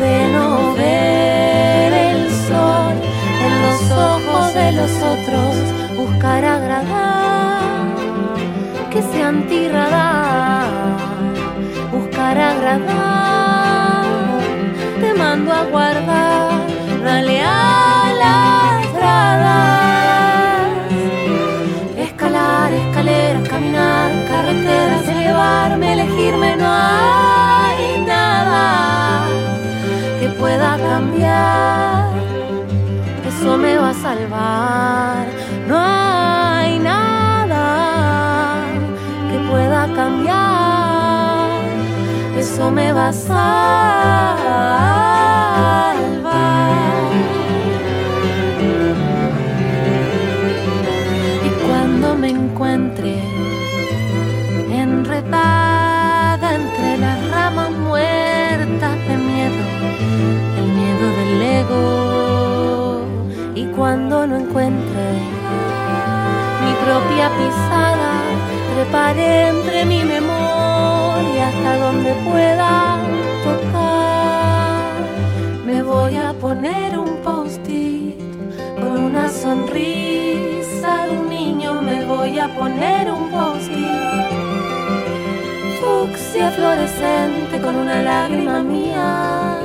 de 0.01 0.33
no 0.33 0.75
ver 0.75 1.93
el 1.93 2.31
sol 2.49 2.95
en 3.47 3.63
los 3.63 3.91
ojos 3.91 4.55
de 4.55 4.73
los 4.73 4.91
otros, 5.03 5.57
buscar 5.97 6.45
agradar, 6.45 7.42
que 8.93 9.01
sea 9.01 9.29
antirradar, 9.29 10.69
buscar 11.91 12.39
agradar, 12.39 14.05
te 15.01 15.15
mando 15.15 15.51
a 15.51 15.65
guardar, 15.65 16.51
dale 17.03 17.41
a 17.43 18.13
las 18.23 18.93
gradas, 18.93 20.69
escalar, 21.97 22.71
escaleras, 22.75 23.49
caminar, 23.49 24.11
carreteras, 24.29 25.09
elevarme, 25.09 25.93
elegirme, 25.95 26.57
no 26.57 26.69
hay 26.71 28.05
nada 28.07 29.25
que 30.21 30.29
pueda 30.39 30.77
cambiar, 30.77 32.11
eso 33.27 33.57
me 33.57 33.79
va 33.79 33.89
a 33.89 33.95
salvar, 33.95 35.22
va 42.95 43.09
a 43.09 43.13
salvar. 43.13 44.83
Y 51.47 51.49
cuando 51.65 52.15
me 52.17 52.29
encuentre 52.31 53.15
enredada 54.71 56.55
entre 56.55 56.99
las 56.99 57.31
ramas 57.31 57.71
muertas 57.71 58.97
de 59.09 59.17
miedo, 59.17 59.65
el 60.59 60.67
miedo 60.79 61.07
del 61.19 61.43
ego, 61.61 63.05
y 63.55 63.65
cuando 63.77 64.27
no 64.27 64.37
encuentre 64.37 65.13
mi 66.65 66.73
propia 66.85 67.31
pisada, 67.39 68.13
preparé 68.75 69.49
entre 69.49 69.85
mi 69.87 70.03
memoria 70.05 70.62
hasta 71.39 71.77
donde 71.79 72.13
pueda 72.29 72.99
tocar. 73.45 74.93
Me 75.67 75.83
voy 75.83 76.17
a 76.17 76.33
poner 76.35 76.99
un 76.99 77.17
post-it 77.23 78.19
con 78.81 79.05
una 79.05 79.29
sonrisa 79.29 81.07
de 81.07 81.19
un 81.19 81.29
niño. 81.29 81.81
Me 81.83 82.05
voy 82.05 82.39
a 82.39 82.49
poner 82.59 83.11
un 83.11 83.31
post-it 83.31 84.43
fucsia 85.81 86.51
fluorescente 86.51 87.61
con 87.61 87.75
una 87.77 88.03
lágrima 88.03 88.63
mía 88.63 89.59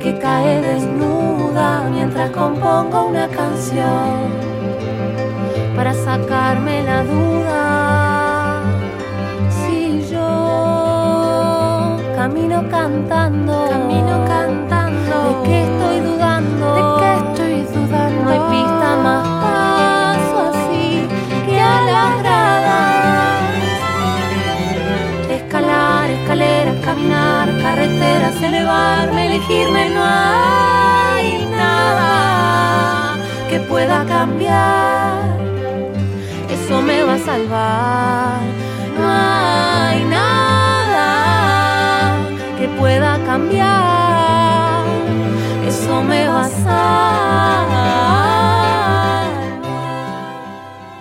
que 0.00 0.18
cae 0.18 0.60
desnuda 0.60 1.88
mientras 1.90 2.30
compongo 2.30 3.06
una 3.06 3.26
canción 3.28 4.14
para 5.76 5.94
sacarme 5.94 6.82
la 6.82 7.04
duda. 7.04 7.93
Camino 12.54 12.70
cantando, 12.70 13.68
camino 13.68 14.24
cantando, 14.28 15.14
¿de 15.28 15.34
qué 15.48 15.62
estoy 15.64 15.98
dudando? 16.00 16.74
¿De 16.74 16.82
qué 17.00 17.10
estoy 17.14 17.54
dudando? 17.74 18.22
No 18.22 18.30
hay 18.30 18.42
pista 18.50 18.96
más 19.02 19.24
paso 19.44 20.36
así 20.50 21.08
que 21.46 21.60
a 21.60 21.80
las 21.80 22.22
gradas. 22.22 23.42
Escalar, 25.30 26.10
escaleras, 26.10 26.76
caminar, 26.84 27.46
carreteras, 27.60 28.42
elevarme, 28.42 29.26
elegirme, 29.26 29.90
no 29.90 30.02
hay 30.04 31.46
nada 31.56 33.16
que 33.48 33.58
pueda 33.60 34.04
cambiar 34.04 35.34
eso 36.50 36.80
me 36.80 37.02
va 37.02 37.14
a 37.14 37.18
salvar. 37.18 38.53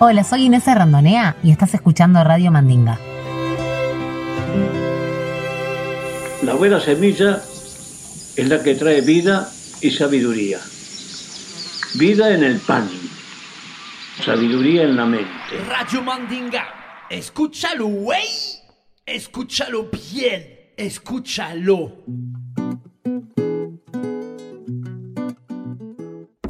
Hola, 0.06 0.26
soy 0.26 0.47
Inés 0.47 0.66
Randonea 0.66 1.38
y 1.43 1.51
estás 1.51 1.74
escuchando 1.76 2.22
Radio 2.26 2.51
Mandinga. 2.51 2.99
La 6.41 6.56
buena 6.56 6.82
semilla 6.82 7.41
es 8.36 8.49
la 8.49 8.62
que 8.62 8.76
trae 8.76 8.99
vida 8.99 9.49
y 9.80 9.91
sabiduría. 9.91 10.60
Vida 11.93 12.34
en 12.34 12.43
el 12.43 12.60
pan, 12.60 12.89
sabiduría 14.26 14.84
en 14.84 14.97
la 14.97 15.06
mente. 15.06 15.30
Radio 15.70 16.01
Mandinga, 16.01 17.06
escúchalo, 17.10 17.88
güey. 17.88 18.28
Escúchalo 19.06 19.89
bien, 19.89 20.74
escúchalo. 20.76 22.04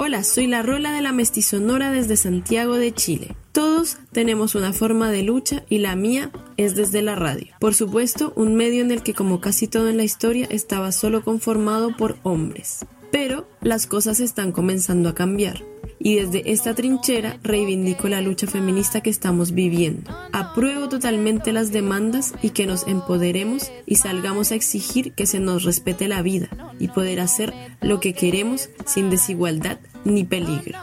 Hola, 0.06 0.22
soy 0.26 0.47
la 0.47 0.62
Rola 0.64 0.91
de 0.91 0.99
la 0.99 1.14
Mestizonora 1.14 1.89
desde 1.89 2.18
Santiago 2.18 2.76
de 2.76 2.93
Chile. 2.93 3.38
Todos 3.54 3.99
tenemos 4.12 4.54
una 4.54 4.74
forma 4.74 5.10
de 5.10 5.24
lucha 5.24 5.64
y 5.70 5.78
la 5.78 5.95
mía 5.95 6.30
es 6.58 6.76
desde 6.76 7.01
la 7.01 7.16
radio. 7.16 7.47
Por 7.62 7.74
supuesto, 7.74 8.34
un 8.36 8.54
medio 8.56 8.82
en 8.82 8.91
el 8.91 9.01
que 9.01 9.14
como 9.14 9.39
casi 9.39 9.70
todo 9.70 9.88
en 9.88 9.95
la 9.95 10.04
historia 10.04 10.45
estaba 10.49 10.91
solo 10.91 11.24
conformado 11.24 11.95
por 11.95 12.18
hombres. 12.24 12.86
Pero 13.14 13.47
las 13.61 13.86
cosas 13.86 14.20
están 14.20 14.51
comenzando 14.51 15.07
a 15.07 15.14
cambiar. 15.14 15.64
Y 15.99 16.16
desde 16.16 16.51
esta 16.51 16.74
trinchera 16.74 17.38
reivindico 17.43 18.09
la 18.09 18.22
lucha 18.22 18.47
feminista 18.47 19.01
que 19.01 19.11
estamos 19.11 19.51
viviendo. 19.51 20.11
Apruebo 20.32 20.89
totalmente 20.89 21.53
las 21.53 21.72
demandas 21.72 22.34
y 22.41 22.49
que 22.49 22.66
nos 22.66 22.88
empoderemos 22.88 23.72
y 23.86 23.97
salgamos 23.97 24.51
a 24.51 24.55
exigir 24.55 25.14
que 25.14 25.28
se 25.28 25.39
nos 25.39 25.61
respete 25.61 26.07
la 26.07 26.24
vida 26.24 26.49
y 26.80 26.88
poder 26.88 27.20
hacer 27.20 27.53
lo 27.82 27.99
que 27.99 28.14
queremos 28.14 28.72
sin 28.88 29.11
desigualdad 29.11 29.78
ni 30.05 30.24
peligro. 30.24 30.80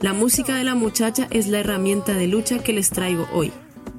La 0.00 0.14
música 0.14 0.56
de 0.56 0.64
la 0.64 0.74
muchacha 0.74 1.28
es 1.30 1.46
la 1.46 1.60
herramienta 1.60 2.14
de 2.14 2.26
lucha 2.26 2.58
que 2.58 2.72
les 2.72 2.90
traigo 2.90 3.28
hoy. 3.32 3.52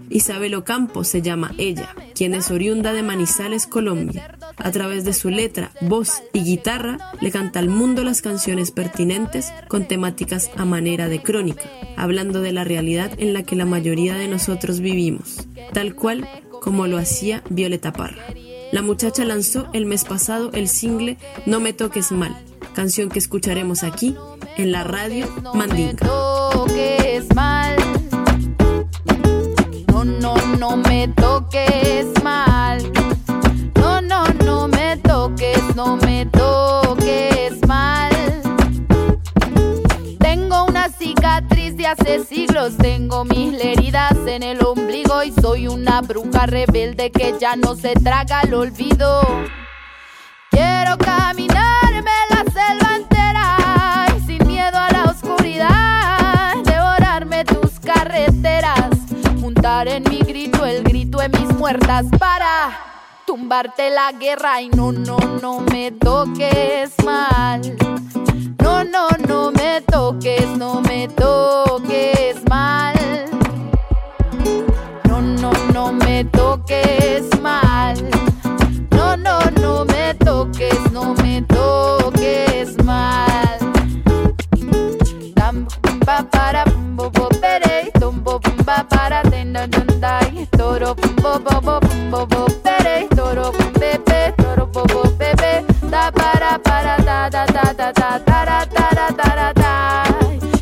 Isabel 0.09 0.55
Ocampo 0.55 1.03
se 1.03 1.21
llama 1.21 1.53
ella, 1.57 1.95
quien 2.15 2.33
es 2.33 2.51
oriunda 2.51 2.93
de 2.93 3.03
Manizales, 3.03 3.67
Colombia. 3.67 4.37
A 4.57 4.71
través 4.71 5.05
de 5.05 5.13
su 5.13 5.29
letra, 5.29 5.71
voz 5.81 6.23
y 6.33 6.43
guitarra, 6.43 6.97
le 7.21 7.31
canta 7.31 7.59
al 7.59 7.69
mundo 7.69 8.03
las 8.03 8.21
canciones 8.21 8.71
pertinentes 8.71 9.53
con 9.67 9.87
temáticas 9.87 10.49
a 10.57 10.65
manera 10.65 11.07
de 11.07 11.21
crónica, 11.21 11.69
hablando 11.95 12.41
de 12.41 12.51
la 12.51 12.63
realidad 12.63 13.11
en 13.17 13.33
la 13.33 13.43
que 13.43 13.55
la 13.55 13.65
mayoría 13.65 14.15
de 14.15 14.27
nosotros 14.27 14.79
vivimos, 14.79 15.47
tal 15.73 15.95
cual 15.95 16.27
como 16.61 16.87
lo 16.87 16.97
hacía 16.97 17.43
Violeta 17.49 17.93
Parra. 17.93 18.23
La 18.71 18.81
muchacha 18.81 19.25
lanzó 19.25 19.69
el 19.73 19.85
mes 19.85 20.05
pasado 20.05 20.51
el 20.53 20.67
single 20.67 21.17
No 21.45 21.59
me 21.59 21.73
toques 21.73 22.11
mal, 22.11 22.35
canción 22.73 23.09
que 23.09 23.19
escucharemos 23.19 23.83
aquí 23.83 24.15
en 24.57 24.71
la 24.71 24.83
radio 24.83 25.27
Mandinga. 25.53 26.05
toques 26.05 27.33
mal. 27.33 27.75
No, 29.99 30.05
no, 30.05 30.35
no 30.57 30.77
me 30.77 31.09
toques 31.09 32.07
mal. 32.23 32.79
No, 33.75 33.99
no, 34.01 34.23
no 34.45 34.69
me 34.69 34.95
toques, 34.95 35.75
no 35.75 35.97
me 35.97 36.25
toques 36.27 37.67
mal. 37.67 38.09
Tengo 40.19 40.63
una 40.63 40.87
cicatriz 40.87 41.75
de 41.75 41.87
hace 41.87 42.23
siglos, 42.23 42.77
tengo 42.77 43.25
mil 43.25 43.59
heridas 43.59 44.15
en 44.25 44.43
el 44.43 44.63
ombligo 44.63 45.21
y 45.21 45.33
soy 45.33 45.67
una 45.67 45.99
bruja 46.01 46.45
rebelde 46.45 47.11
que 47.11 47.35
ya 47.37 47.57
no 47.57 47.75
se 47.75 47.93
traga 47.95 48.39
el 48.43 48.53
olvido. 48.53 49.19
Quiero 50.49 50.97
caminarme 50.97 51.88
en 59.87 60.03
mi 60.09 60.19
grito 60.19 60.65
el 60.65 60.83
grito 60.83 61.19
de 61.19 61.29
mis 61.29 61.53
muertas 61.53 62.05
para 62.17 62.77
tumbarte 63.25 63.89
la 63.89 64.11
guerra 64.11 64.61
y 64.61 64.69
no, 64.69 64.91
no, 64.91 65.17
no 65.41 65.61
me 65.61 65.91
toques 65.91 66.93
mal. 67.05 67.61
No, 68.61 68.83
no, 68.83 69.07
no 69.25 69.51
me 69.51 69.81
toques, 69.81 70.47
no 70.57 70.81
me 70.81 71.07
toques 71.07 72.43
mal. 72.49 72.95
No, 75.05 75.21
no, 75.21 75.51
no 75.73 75.93
me 75.93 76.25
toques 76.25 77.23
mal. 77.41 77.95
No, 78.91 79.15
no, 79.15 79.39
no 79.61 79.85
me 79.85 80.13
toques, 80.15 80.91
no 80.91 81.13
me 81.13 81.41
toques 81.43 81.48
Pa, 86.09 86.23
para, 86.23 86.63
bum, 86.65 86.95
bo, 86.95 87.11
bo, 87.11 87.29
pere, 87.39 87.91
dum, 87.99 88.23
bo, 88.23 88.39
bum, 88.39 88.57
ba, 88.65 88.83
para, 88.89 89.21
den, 89.29 89.53
dai. 89.99 90.47
Toro, 90.57 90.95
bum, 90.95 91.15
bo, 91.21 91.37
bo, 91.37 91.61
bo, 91.61 92.25
bum, 92.25 92.47
toro, 93.15 93.51
bum, 93.51 93.73
bebe, 93.73 94.33
toro, 94.35 94.65
bo, 94.65 94.83
bo, 94.85 95.03
bebe. 95.19 95.63
Da, 95.87 96.09
para, 96.09 96.57
para, 96.57 96.97
da, 96.97 97.29
da, 97.29 97.45
da, 97.45 97.73
da, 97.73 97.91
da, 97.93 98.17
da, 98.25 98.65
da, 98.65 99.35
da, 99.35 99.53
da. 99.53 100.03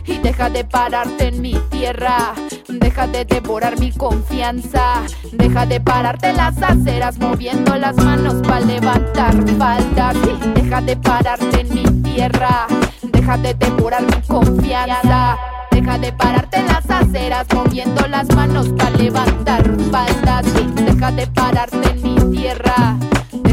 Y 0.06 0.18
deja 0.18 0.50
de 0.50 0.66
pararte 0.66 1.30
en 1.30 1.42
mi 1.42 1.54
tierra. 1.70 2.34
Deja 2.68 3.08
de 3.08 3.24
devorar 3.24 3.80
mi 3.80 3.94
confianza. 3.94 5.04
Deja 5.32 5.66
de 5.66 5.80
pararte 5.80 6.34
las 6.34 6.62
aceras 6.62 7.20
moviendo 7.20 7.74
las 7.78 7.96
manos 7.96 8.46
para 8.46 8.60
levantar 8.60 9.34
faldas. 9.58 10.18
Y 10.44 10.60
deja 10.60 10.82
de 10.82 10.98
pararte 10.98 11.62
en 11.62 11.74
mi 11.74 12.07
Deja 12.18 13.38
de 13.38 13.54
devorar 13.54 14.02
mi 14.02 14.28
confianza. 14.28 15.38
Deja 15.70 16.00
de 16.00 16.12
pararte 16.12 16.58
en 16.58 16.66
las 16.66 16.90
aceras 16.90 17.46
moviendo 17.54 18.08
las 18.08 18.28
manos 18.36 18.70
para 18.70 18.90
levantar 18.90 19.64
faldas. 19.92 20.44
Deja 20.74 21.12
de 21.12 21.28
pararte 21.28 21.90
en 21.92 22.02
mi 22.02 22.36
tierra. 22.36 22.98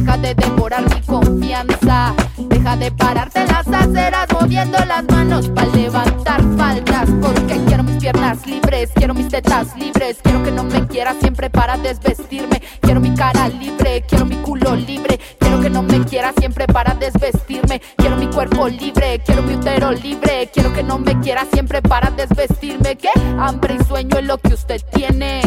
Deja 0.05 0.19
de 0.19 0.35
devorar 0.35 0.85
mi 0.95 1.01
confianza. 1.01 2.13
Deja 2.37 2.77
de 2.77 2.93
pararte 2.93 3.41
en 3.41 3.49
las 3.49 3.67
aceras 3.67 4.27
moviendo 4.39 4.77
las 4.85 5.03
manos 5.05 5.49
para 5.49 5.67
levantar 5.69 6.43
faldas. 6.59 7.09
Porque 7.23 7.59
quiero 7.67 7.85
mis 7.85 7.97
piernas 7.97 8.47
libres, 8.47 8.91
quiero 8.95 9.15
mis 9.15 9.29
tetas 9.29 9.75
libres. 9.79 10.19
Quiero 10.23 10.43
que 10.43 10.51
no 10.51 10.65
me 10.65 10.87
quiera 10.89 11.15
siempre 11.15 11.49
para 11.49 11.79
desvestirme. 11.79 12.61
Quiero 12.83 13.01
mi 13.01 13.15
cara 13.15 13.49
libre, 13.49 14.05
quiero 14.07 14.27
mi 14.27 14.37
culo 14.37 14.77
libre. 14.77 15.19
Quiero 15.39 15.59
que 15.63 15.71
no 15.71 15.83
me 15.83 16.05
quiera 16.05 16.35
siempre 16.39 16.67
para 16.67 16.93
desvestirme. 16.93 17.81
Quiero 17.97 18.17
mi 18.17 18.27
cuerpo 18.27 18.69
libre, 18.69 19.23
quiero 19.25 19.43
mi 19.43 19.55
útero 19.55 19.91
libre. 19.91 20.51
Quiero 20.53 20.71
que 20.75 20.83
no 20.83 20.99
me 20.99 21.19
quiera 21.21 21.47
siempre 21.51 21.81
para 21.81 22.11
desvestirme. 22.11 22.97
¿Qué? 22.97 23.09
Hambre 23.39 23.79
y 23.81 23.85
sueño 23.85 24.19
es 24.19 24.27
lo 24.27 24.37
que 24.37 24.53
usted 24.53 24.83
tiene. 24.93 25.41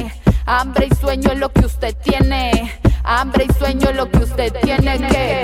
Hambre 0.50 0.88
y 0.90 0.96
sueño 0.96 1.34
es 1.34 1.40
lo 1.40 1.50
que 1.50 1.66
usted 1.66 1.94
tiene. 1.98 2.72
Hambre 3.04 3.48
y 3.50 3.54
sueño 3.60 3.90
es 3.90 3.96
lo 3.98 4.10
que 4.10 4.20
usted 4.20 4.54
tiene 4.62 4.98
que. 4.98 5.42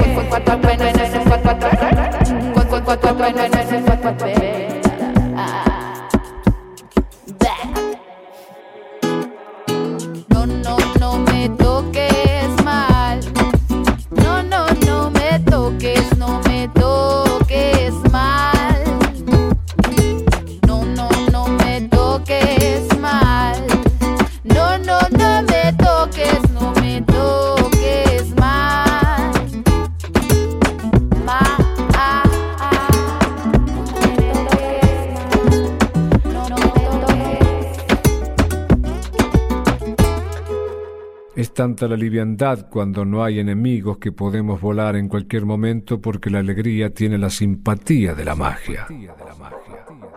Tanta 41.63 41.87
la 41.87 41.95
liviandad 41.95 42.67
cuando 42.69 43.05
no 43.05 43.23
hay 43.23 43.39
enemigos 43.39 43.97
que 43.97 44.11
podemos 44.11 44.59
volar 44.59 44.97
en 44.97 45.07
cualquier 45.07 45.45
momento 45.45 46.01
porque 46.01 46.29
la 46.29 46.39
alegría 46.39 46.93
tiene 46.93 47.17
la 47.17 47.29
simpatía 47.29 48.13
de 48.13 48.25
la 48.25 48.35
magia. 48.35 48.85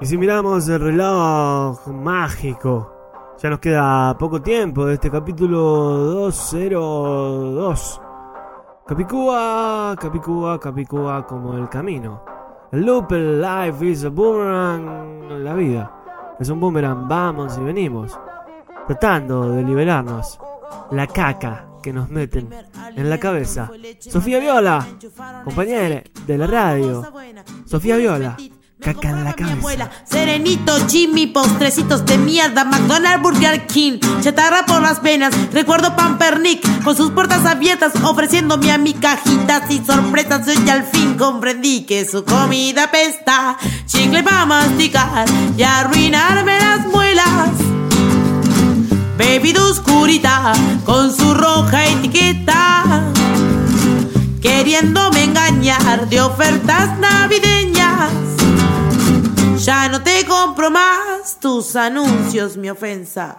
Y 0.00 0.06
si 0.06 0.18
miramos 0.18 0.68
el 0.68 0.80
reloj 0.80 1.86
mágico, 1.86 2.92
ya 3.40 3.48
nos 3.48 3.60
queda 3.60 4.18
poco 4.18 4.42
tiempo 4.42 4.86
de 4.86 4.94
este 4.94 5.08
capítulo 5.08 5.60
202. 5.60 8.00
Capicúa, 8.84 9.94
Capicúa, 10.00 10.58
Capicúa 10.58 11.24
como 11.28 11.56
el 11.56 11.68
camino. 11.68 12.24
El 12.72 12.86
loop, 12.86 13.12
el 13.12 13.40
life 13.40 13.86
is 13.86 14.04
a 14.04 14.08
boomerang, 14.08 15.44
la 15.44 15.54
vida. 15.54 15.92
Es 16.40 16.48
un 16.48 16.58
boomerang, 16.58 17.06
vamos 17.06 17.56
y 17.56 17.60
venimos. 17.60 18.18
Tratando 18.88 19.52
de 19.52 19.62
liberarnos 19.62 20.40
la 20.90 21.06
caca 21.06 21.66
que 21.82 21.92
nos 21.92 22.08
meten 22.10 22.48
en 22.96 23.10
la 23.10 23.18
cabeza. 23.18 23.70
Sofía 24.00 24.38
Viola, 24.40 24.86
compañera 25.44 26.02
de 26.26 26.38
la 26.38 26.46
radio. 26.46 27.06
Sofía 27.64 27.96
Viola, 27.96 28.36
caca 28.80 29.10
en 29.10 29.24
la 29.24 29.32
cabeza. 29.34 29.56
abuela. 29.56 29.90
Serenito, 30.04 30.72
Jimmy, 30.88 31.28
postrecitos 31.28 32.04
de 32.04 32.18
mierda, 32.18 32.64
McDonald's, 32.64 33.22
Burger 33.22 33.66
King, 33.66 34.00
chatarra 34.20 34.66
por 34.66 34.82
las 34.82 35.00
venas. 35.02 35.32
Recuerdo 35.52 35.94
Pampernick 35.94 36.82
con 36.82 36.96
sus 36.96 37.12
puertas 37.12 37.44
abiertas, 37.46 37.92
ofreciéndome 38.02 38.72
a 38.72 38.78
mi 38.78 38.92
cajitas 38.94 39.70
y 39.70 39.78
sorpresas. 39.84 40.46
Yo 40.46 40.54
ya 40.64 40.72
al 40.72 40.84
fin 40.84 41.14
comprendí 41.16 41.84
que 41.84 42.04
su 42.04 42.24
comida 42.24 42.90
pesta. 42.90 43.56
Chicle 43.86 44.22
para 44.22 44.46
masticar 44.46 45.26
y 45.56 45.62
arruinarme 45.62 46.58
las 46.58 46.86
muelas. 46.86 47.75
Bebida 49.16 49.64
oscurita 49.64 50.52
con 50.84 51.14
su 51.14 51.32
roja 51.32 51.86
etiqueta. 51.86 53.02
Queriéndome 54.42 55.24
engañar 55.24 56.08
de 56.08 56.20
ofertas 56.20 56.98
navideñas. 56.98 58.12
Ya 59.64 59.88
no 59.88 60.02
te 60.02 60.24
compro 60.26 60.70
más 60.70 61.40
tus 61.40 61.76
anuncios, 61.76 62.56
mi 62.56 62.68
ofensa. 62.68 63.38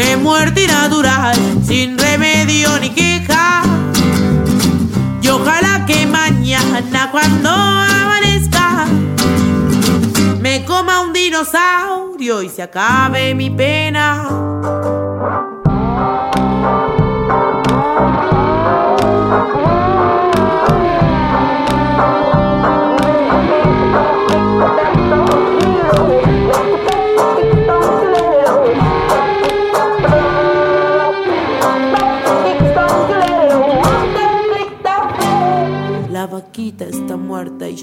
de 0.00 0.16
muerte 0.16 0.66
natural, 0.66 1.36
sin 1.62 1.98
remedio 1.98 2.78
ni 2.80 2.90
queja. 2.90 3.62
Y 5.20 5.28
ojalá 5.28 5.84
que 5.86 6.06
mañana 6.06 7.10
cuando 7.10 7.50
amanezca 7.50 8.86
me 10.40 10.64
coma 10.64 11.02
un 11.02 11.12
dinosaurio 11.12 12.42
y 12.42 12.48
se 12.48 12.62
acabe 12.62 13.34
mi 13.34 13.50
pena. 13.50 14.49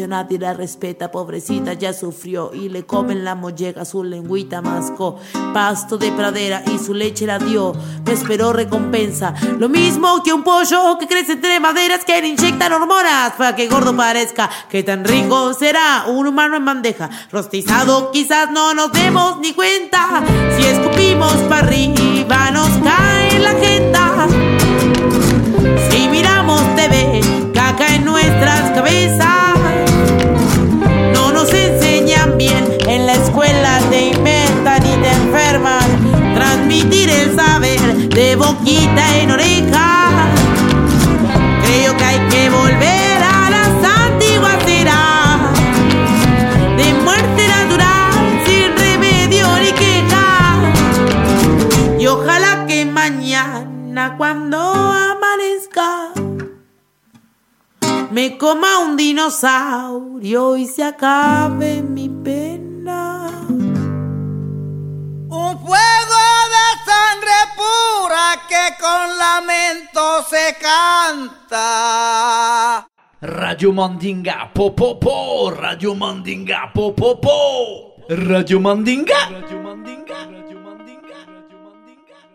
nadie 0.05 0.37
la 0.37 0.53
respeta, 0.53 1.09
pobrecita 1.09 1.73
ya 1.73 1.93
sufrió. 1.93 2.51
Y 2.53 2.67
le 2.67 2.85
comen 2.85 3.23
la 3.23 3.35
molleja, 3.35 3.85
su 3.85 4.03
lengüita 4.03 4.61
mascó, 4.61 5.17
pasto 5.53 5.97
de 5.97 6.11
pradera 6.11 6.61
y 6.73 6.77
su 6.77 6.93
leche 6.93 7.25
la 7.25 7.39
dio, 7.39 7.73
me 8.05 8.11
esperó 8.11 8.51
recompensa, 8.51 9.33
lo 9.57 9.69
mismo 9.69 10.21
que 10.23 10.33
un 10.33 10.43
pollo 10.43 10.97
que 10.99 11.07
crece 11.07 11.33
entre 11.33 11.59
maderas 11.59 12.03
que 12.03 12.21
le 12.21 12.27
inyectan 12.27 12.73
hormonas 12.73 13.33
para 13.37 13.55
que 13.55 13.67
gordo 13.67 13.95
parezca, 13.95 14.49
que 14.69 14.83
tan 14.83 15.05
rico 15.05 15.53
será. 15.53 16.05
Un 16.07 16.27
humano 16.27 16.57
en 16.57 16.65
bandeja, 16.65 17.09
rostizado 17.31 18.11
quizás 18.11 18.51
no 18.51 18.73
nos 18.73 18.91
demos 18.91 19.39
ni 19.39 19.53
cuenta, 19.53 20.23
si 20.57 20.65
escupimos 20.65 21.33
para 21.49 21.67
arriba 21.67 22.51
nos 22.51 22.69
cae 22.83 23.39
la 23.39 23.51
agenda. 23.51 24.27
Si 25.89 26.07
miramos 26.09 26.61
TV, 26.75 27.21
caca 27.53 27.95
en 27.95 28.05
nuestras 28.05 28.71
cabezas. 28.71 29.26
transmitir 36.77 37.09
el 37.09 37.35
saber 37.35 38.09
de 38.09 38.35
boquita 38.35 39.17
en 39.17 39.31
oreja. 39.31 40.09
Creo 41.63 41.97
que 41.97 42.03
hay 42.03 42.19
que 42.29 42.49
volver 42.49 43.23
a 43.23 43.49
las 43.49 44.01
antiguas 44.01 44.67
eras 44.67 45.53
de 46.77 46.93
muerte 47.03 47.47
natural 47.47 48.43
sin 48.45 48.77
remedio 48.77 49.47
ni 49.59 49.71
queja. 49.71 50.57
Y 51.99 52.07
ojalá 52.07 52.65
que 52.67 52.85
mañana 52.85 54.15
cuando 54.17 54.59
amanezca 54.59 56.11
me 58.11 58.37
coma 58.37 58.79
un 58.79 58.97
dinosaurio 58.97 60.57
y 60.57 60.67
se 60.67 60.83
acabe 60.83 61.81
mi 61.81 62.09
pena. 62.09 63.29
Un 65.29 65.57
pueblo 65.65 66.06
se 70.29 70.55
canta. 70.59 71.65
Radio 73.21 73.71
Mandinga, 73.71 74.51
po 74.53 74.75
po 74.75 74.99
po, 74.99 75.49
Radio 75.49 75.95
Mandinga, 75.95 76.71
po 76.73 76.93
po 76.93 77.19
po, 77.19 77.95
Radio 78.09 78.59
Mandinga. 78.59 79.31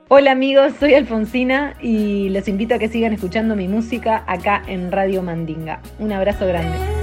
Hola 0.08 0.32
amigos, 0.32 0.72
soy 0.78 0.94
Alfonsina 0.94 1.74
y 1.80 2.28
los 2.30 2.48
invito 2.48 2.74
a 2.74 2.78
que 2.78 2.88
sigan 2.88 3.12
escuchando 3.12 3.54
mi 3.56 3.68
música 3.68 4.24
acá 4.26 4.62
en 4.66 4.90
Radio 4.90 5.22
Mandinga. 5.22 5.80
Un 5.98 6.12
abrazo 6.12 6.46
grande. 6.46 7.01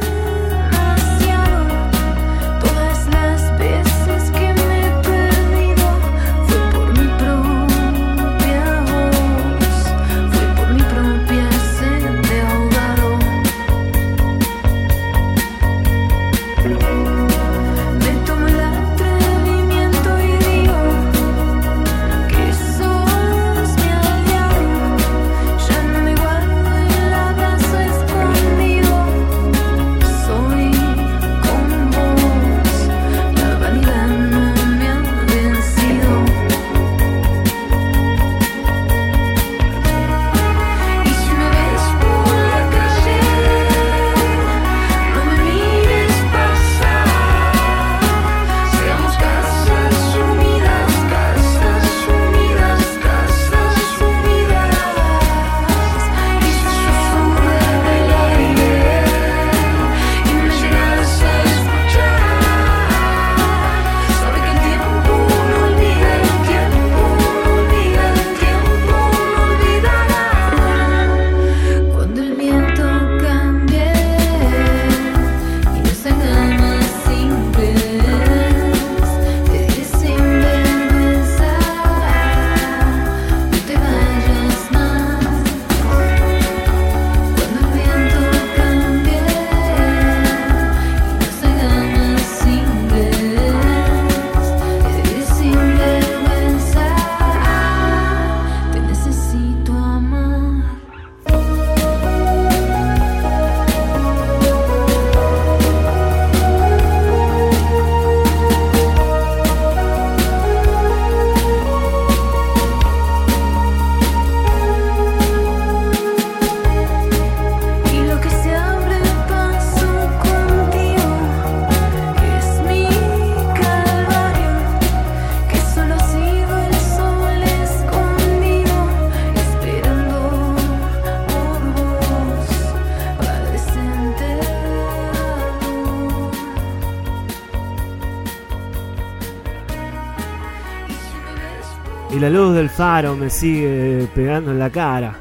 Sigue 143.29 144.07
pegando 144.13 144.51
en 144.51 144.59
la 144.59 144.69
cara. 144.69 145.17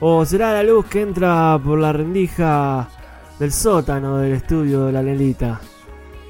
O 0.00 0.24
será 0.24 0.52
la 0.52 0.62
luz 0.62 0.86
que 0.86 1.02
entra 1.02 1.58
por 1.62 1.78
la 1.78 1.92
rendija 1.92 2.88
del 3.38 3.52
sótano 3.52 4.18
del 4.18 4.32
estudio 4.32 4.86
de 4.86 4.92
la 4.92 5.02
Lelita. 5.02 5.60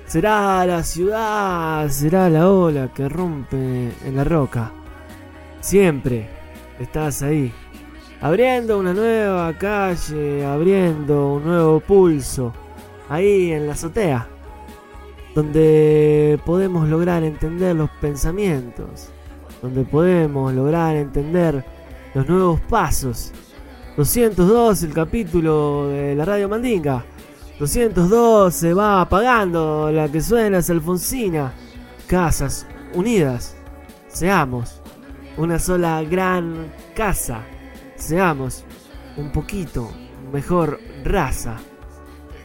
Será 0.06 0.64
la 0.66 0.82
ciudad, 0.82 1.88
será 1.88 2.28
la 2.28 2.48
ola 2.50 2.92
que 2.92 3.08
rompe 3.08 3.90
en 4.04 4.16
la 4.16 4.24
roca. 4.24 4.70
Siempre 5.60 6.28
estás 6.78 7.22
ahí, 7.22 7.52
abriendo 8.20 8.78
una 8.78 8.92
nueva 8.92 9.56
calle, 9.56 10.44
abriendo 10.44 11.34
un 11.34 11.44
nuevo 11.44 11.80
pulso, 11.80 12.52
ahí 13.08 13.52
en 13.52 13.66
la 13.66 13.72
azotea, 13.72 14.28
donde 15.34 16.38
podemos 16.44 16.86
lograr 16.88 17.24
entender 17.24 17.74
los 17.74 17.90
pensamientos, 18.00 19.10
donde 19.64 19.84
podemos 19.84 20.52
lograr 20.52 20.94
entender 20.94 21.64
los 22.12 22.28
nuevos 22.28 22.60
pasos. 22.60 23.32
202 23.96 24.82
el 24.82 24.92
capítulo 24.92 25.88
de 25.88 26.14
la 26.14 26.26
radio 26.26 26.50
Mandinga. 26.50 27.02
202 27.58 28.52
se 28.52 28.74
va 28.74 29.00
apagando, 29.00 29.90
la 29.90 30.10
que 30.10 30.20
suena 30.20 30.58
es 30.58 30.68
Alfonsina. 30.68 31.54
Casas 32.06 32.66
unidas. 32.92 33.56
Seamos 34.08 34.82
una 35.38 35.58
sola 35.58 36.02
gran 36.02 36.70
casa. 36.94 37.40
Seamos 37.96 38.66
un 39.16 39.32
poquito 39.32 39.88
mejor 40.30 40.78
raza. 41.04 41.56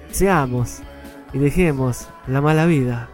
Seamos 0.09 0.80
y 1.34 1.39
dejemos 1.39 2.07
la 2.28 2.39
mala 2.39 2.65
vida. 2.65 3.09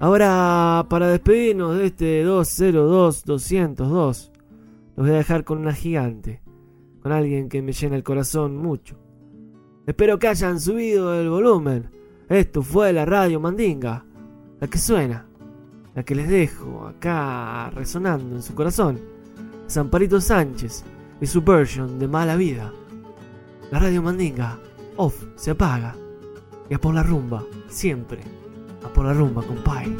Ahora, 0.00 0.86
para 0.88 1.08
despedirnos 1.08 1.76
de 1.76 1.86
este 1.86 2.24
202-202, 2.24 4.30
los 4.96 5.06
voy 5.06 5.10
a 5.10 5.18
dejar 5.18 5.42
con 5.42 5.58
una 5.58 5.72
gigante, 5.72 6.40
con 7.02 7.10
alguien 7.10 7.48
que 7.48 7.62
me 7.62 7.72
llena 7.72 7.96
el 7.96 8.04
corazón 8.04 8.56
mucho. 8.56 8.96
Espero 9.86 10.20
que 10.20 10.28
hayan 10.28 10.60
subido 10.60 11.20
el 11.20 11.28
volumen. 11.28 11.90
Esto 12.28 12.62
fue 12.62 12.92
la 12.92 13.06
radio 13.06 13.40
Mandinga, 13.40 14.04
la 14.60 14.68
que 14.68 14.78
suena, 14.78 15.26
la 15.96 16.04
que 16.04 16.14
les 16.14 16.28
dejo 16.28 16.86
acá 16.86 17.68
resonando 17.70 18.36
en 18.36 18.42
su 18.42 18.54
corazón. 18.54 19.00
Zamparito 19.68 20.20
Sánchez 20.20 20.84
y 21.20 21.26
su 21.26 21.42
version 21.42 21.98
de 21.98 22.06
Mala 22.06 22.36
Vida. 22.36 22.72
La 23.72 23.80
radio 23.80 24.00
Mandinga, 24.00 24.60
off, 24.96 25.24
se 25.34 25.50
apaga. 25.50 25.96
Y 26.70 26.74
a 26.74 26.78
por 26.78 26.94
la 26.94 27.02
rumba, 27.02 27.42
siempre. 27.68 28.37
A 28.84 28.88
por 28.88 29.06
la 29.06 29.12
rumba, 29.12 29.42
compay. 29.42 29.96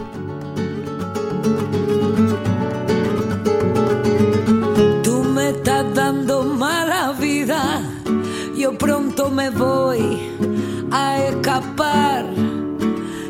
Tú 5.03 5.25
me 5.25 5.51
estás 5.51 5.95
dando 5.95 6.45
mala 6.45 7.13
vida, 7.13 7.83
yo 8.57 8.77
pronto 8.79 9.31
me 9.31 9.51
voy 9.51 10.19
a 10.91 11.19
escapar. 11.25 12.27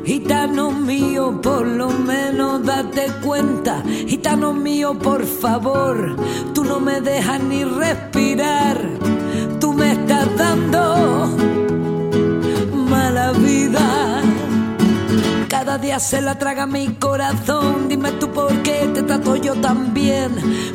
Gitano 0.05 0.71
mío, 0.71 1.41
por 1.43 1.67
lo 1.67 1.91
menos 1.91 2.65
date 2.65 3.13
cuenta. 3.23 3.83
Gitano 4.07 4.53
mío, 4.55 4.99
por 4.99 5.25
favor, 5.25 6.17
tú 6.55 6.65
no 6.65 6.81
me 6.81 7.01
dejas 7.01 7.43
ni 7.43 7.65
respirar. 7.65 8.79
Tú 9.61 9.73
me 9.73 9.93
estás 9.93 10.29
dando 10.37 11.29
mala 12.73 13.33
vida. 13.33 14.23
Cada 15.49 15.79
día 15.79 15.99
se 15.99 16.21
la 16.21 16.39
traga 16.39 16.67
mi 16.67 16.89
corazón. 16.89 17.89
Dime 17.89 18.13
tú 18.13 18.31
por 18.31 18.63
qué 18.63 18.91
te 18.93 19.03
trato 19.03 19.35
yo 19.35 19.55
tan 19.55 19.95
bien. 19.95 20.31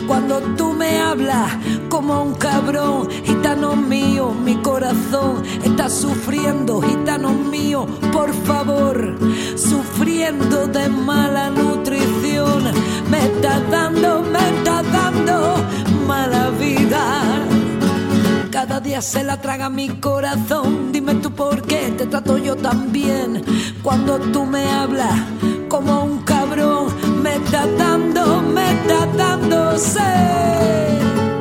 Cuando 0.07 0.39
tú 0.57 0.74
me 0.74 0.99
hablas 0.99 1.51
como 1.89 2.24
un 2.24 2.34
cabrón, 2.34 3.07
gitano 3.24 3.76
mío, 3.76 4.32
mi 4.32 4.55
corazón 4.63 5.43
está 5.63 5.89
sufriendo, 5.89 6.82
gitano 6.82 7.30
mío, 7.34 7.86
por 8.11 8.34
favor, 8.34 9.15
sufriendo 9.55 10.65
de 10.65 10.89
mala 10.89 11.51
nutrición. 11.51 12.63
Me 13.11 13.26
está 13.26 13.59
dando, 13.69 14.24
me 14.24 14.39
está 14.57 14.82
dando 14.82 15.55
mala 16.07 16.49
vida. 16.49 17.53
Cada 18.66 18.80
día 18.80 19.01
se 19.01 19.26
la 19.26 19.41
traga 19.41 19.68
mi 19.68 19.89
corazón. 19.89 20.93
Dime 20.93 21.16
tú 21.16 21.30
por 21.32 21.64
qué 21.64 21.93
te 21.97 22.05
trato 22.05 22.38
yo 22.38 22.55
tan 22.55 22.93
bien. 22.93 23.43
Cuando 23.82 24.18
tú 24.18 24.45
me 24.45 24.72
hablas 24.72 25.20
como 25.68 26.05
un 26.05 26.20
cabrón, 26.20 26.88
me 27.22 27.36
está 27.36 27.68
dando, 27.68 28.41
me 28.41 28.72
está 28.72 29.05
dando 29.18 29.78
sed. 29.78 31.32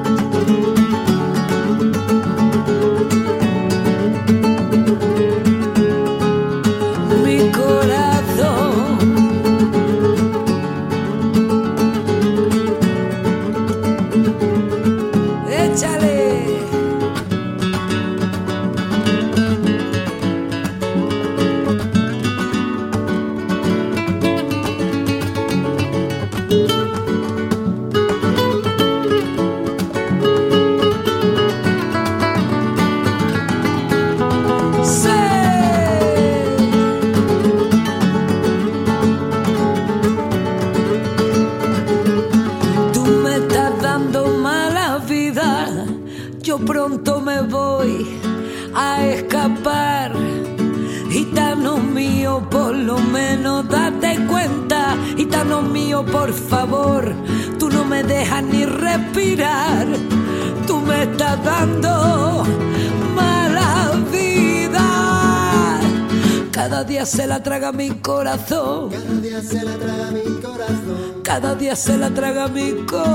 Se 71.82 71.98
la 71.98 72.10
traga 72.10 72.46
mi 72.46 72.86
corazón. 72.86 73.11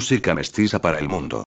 Música 0.00 0.34
mestiza 0.34 0.78
para 0.78 0.98
el 0.98 1.10
mundo. 1.10 1.44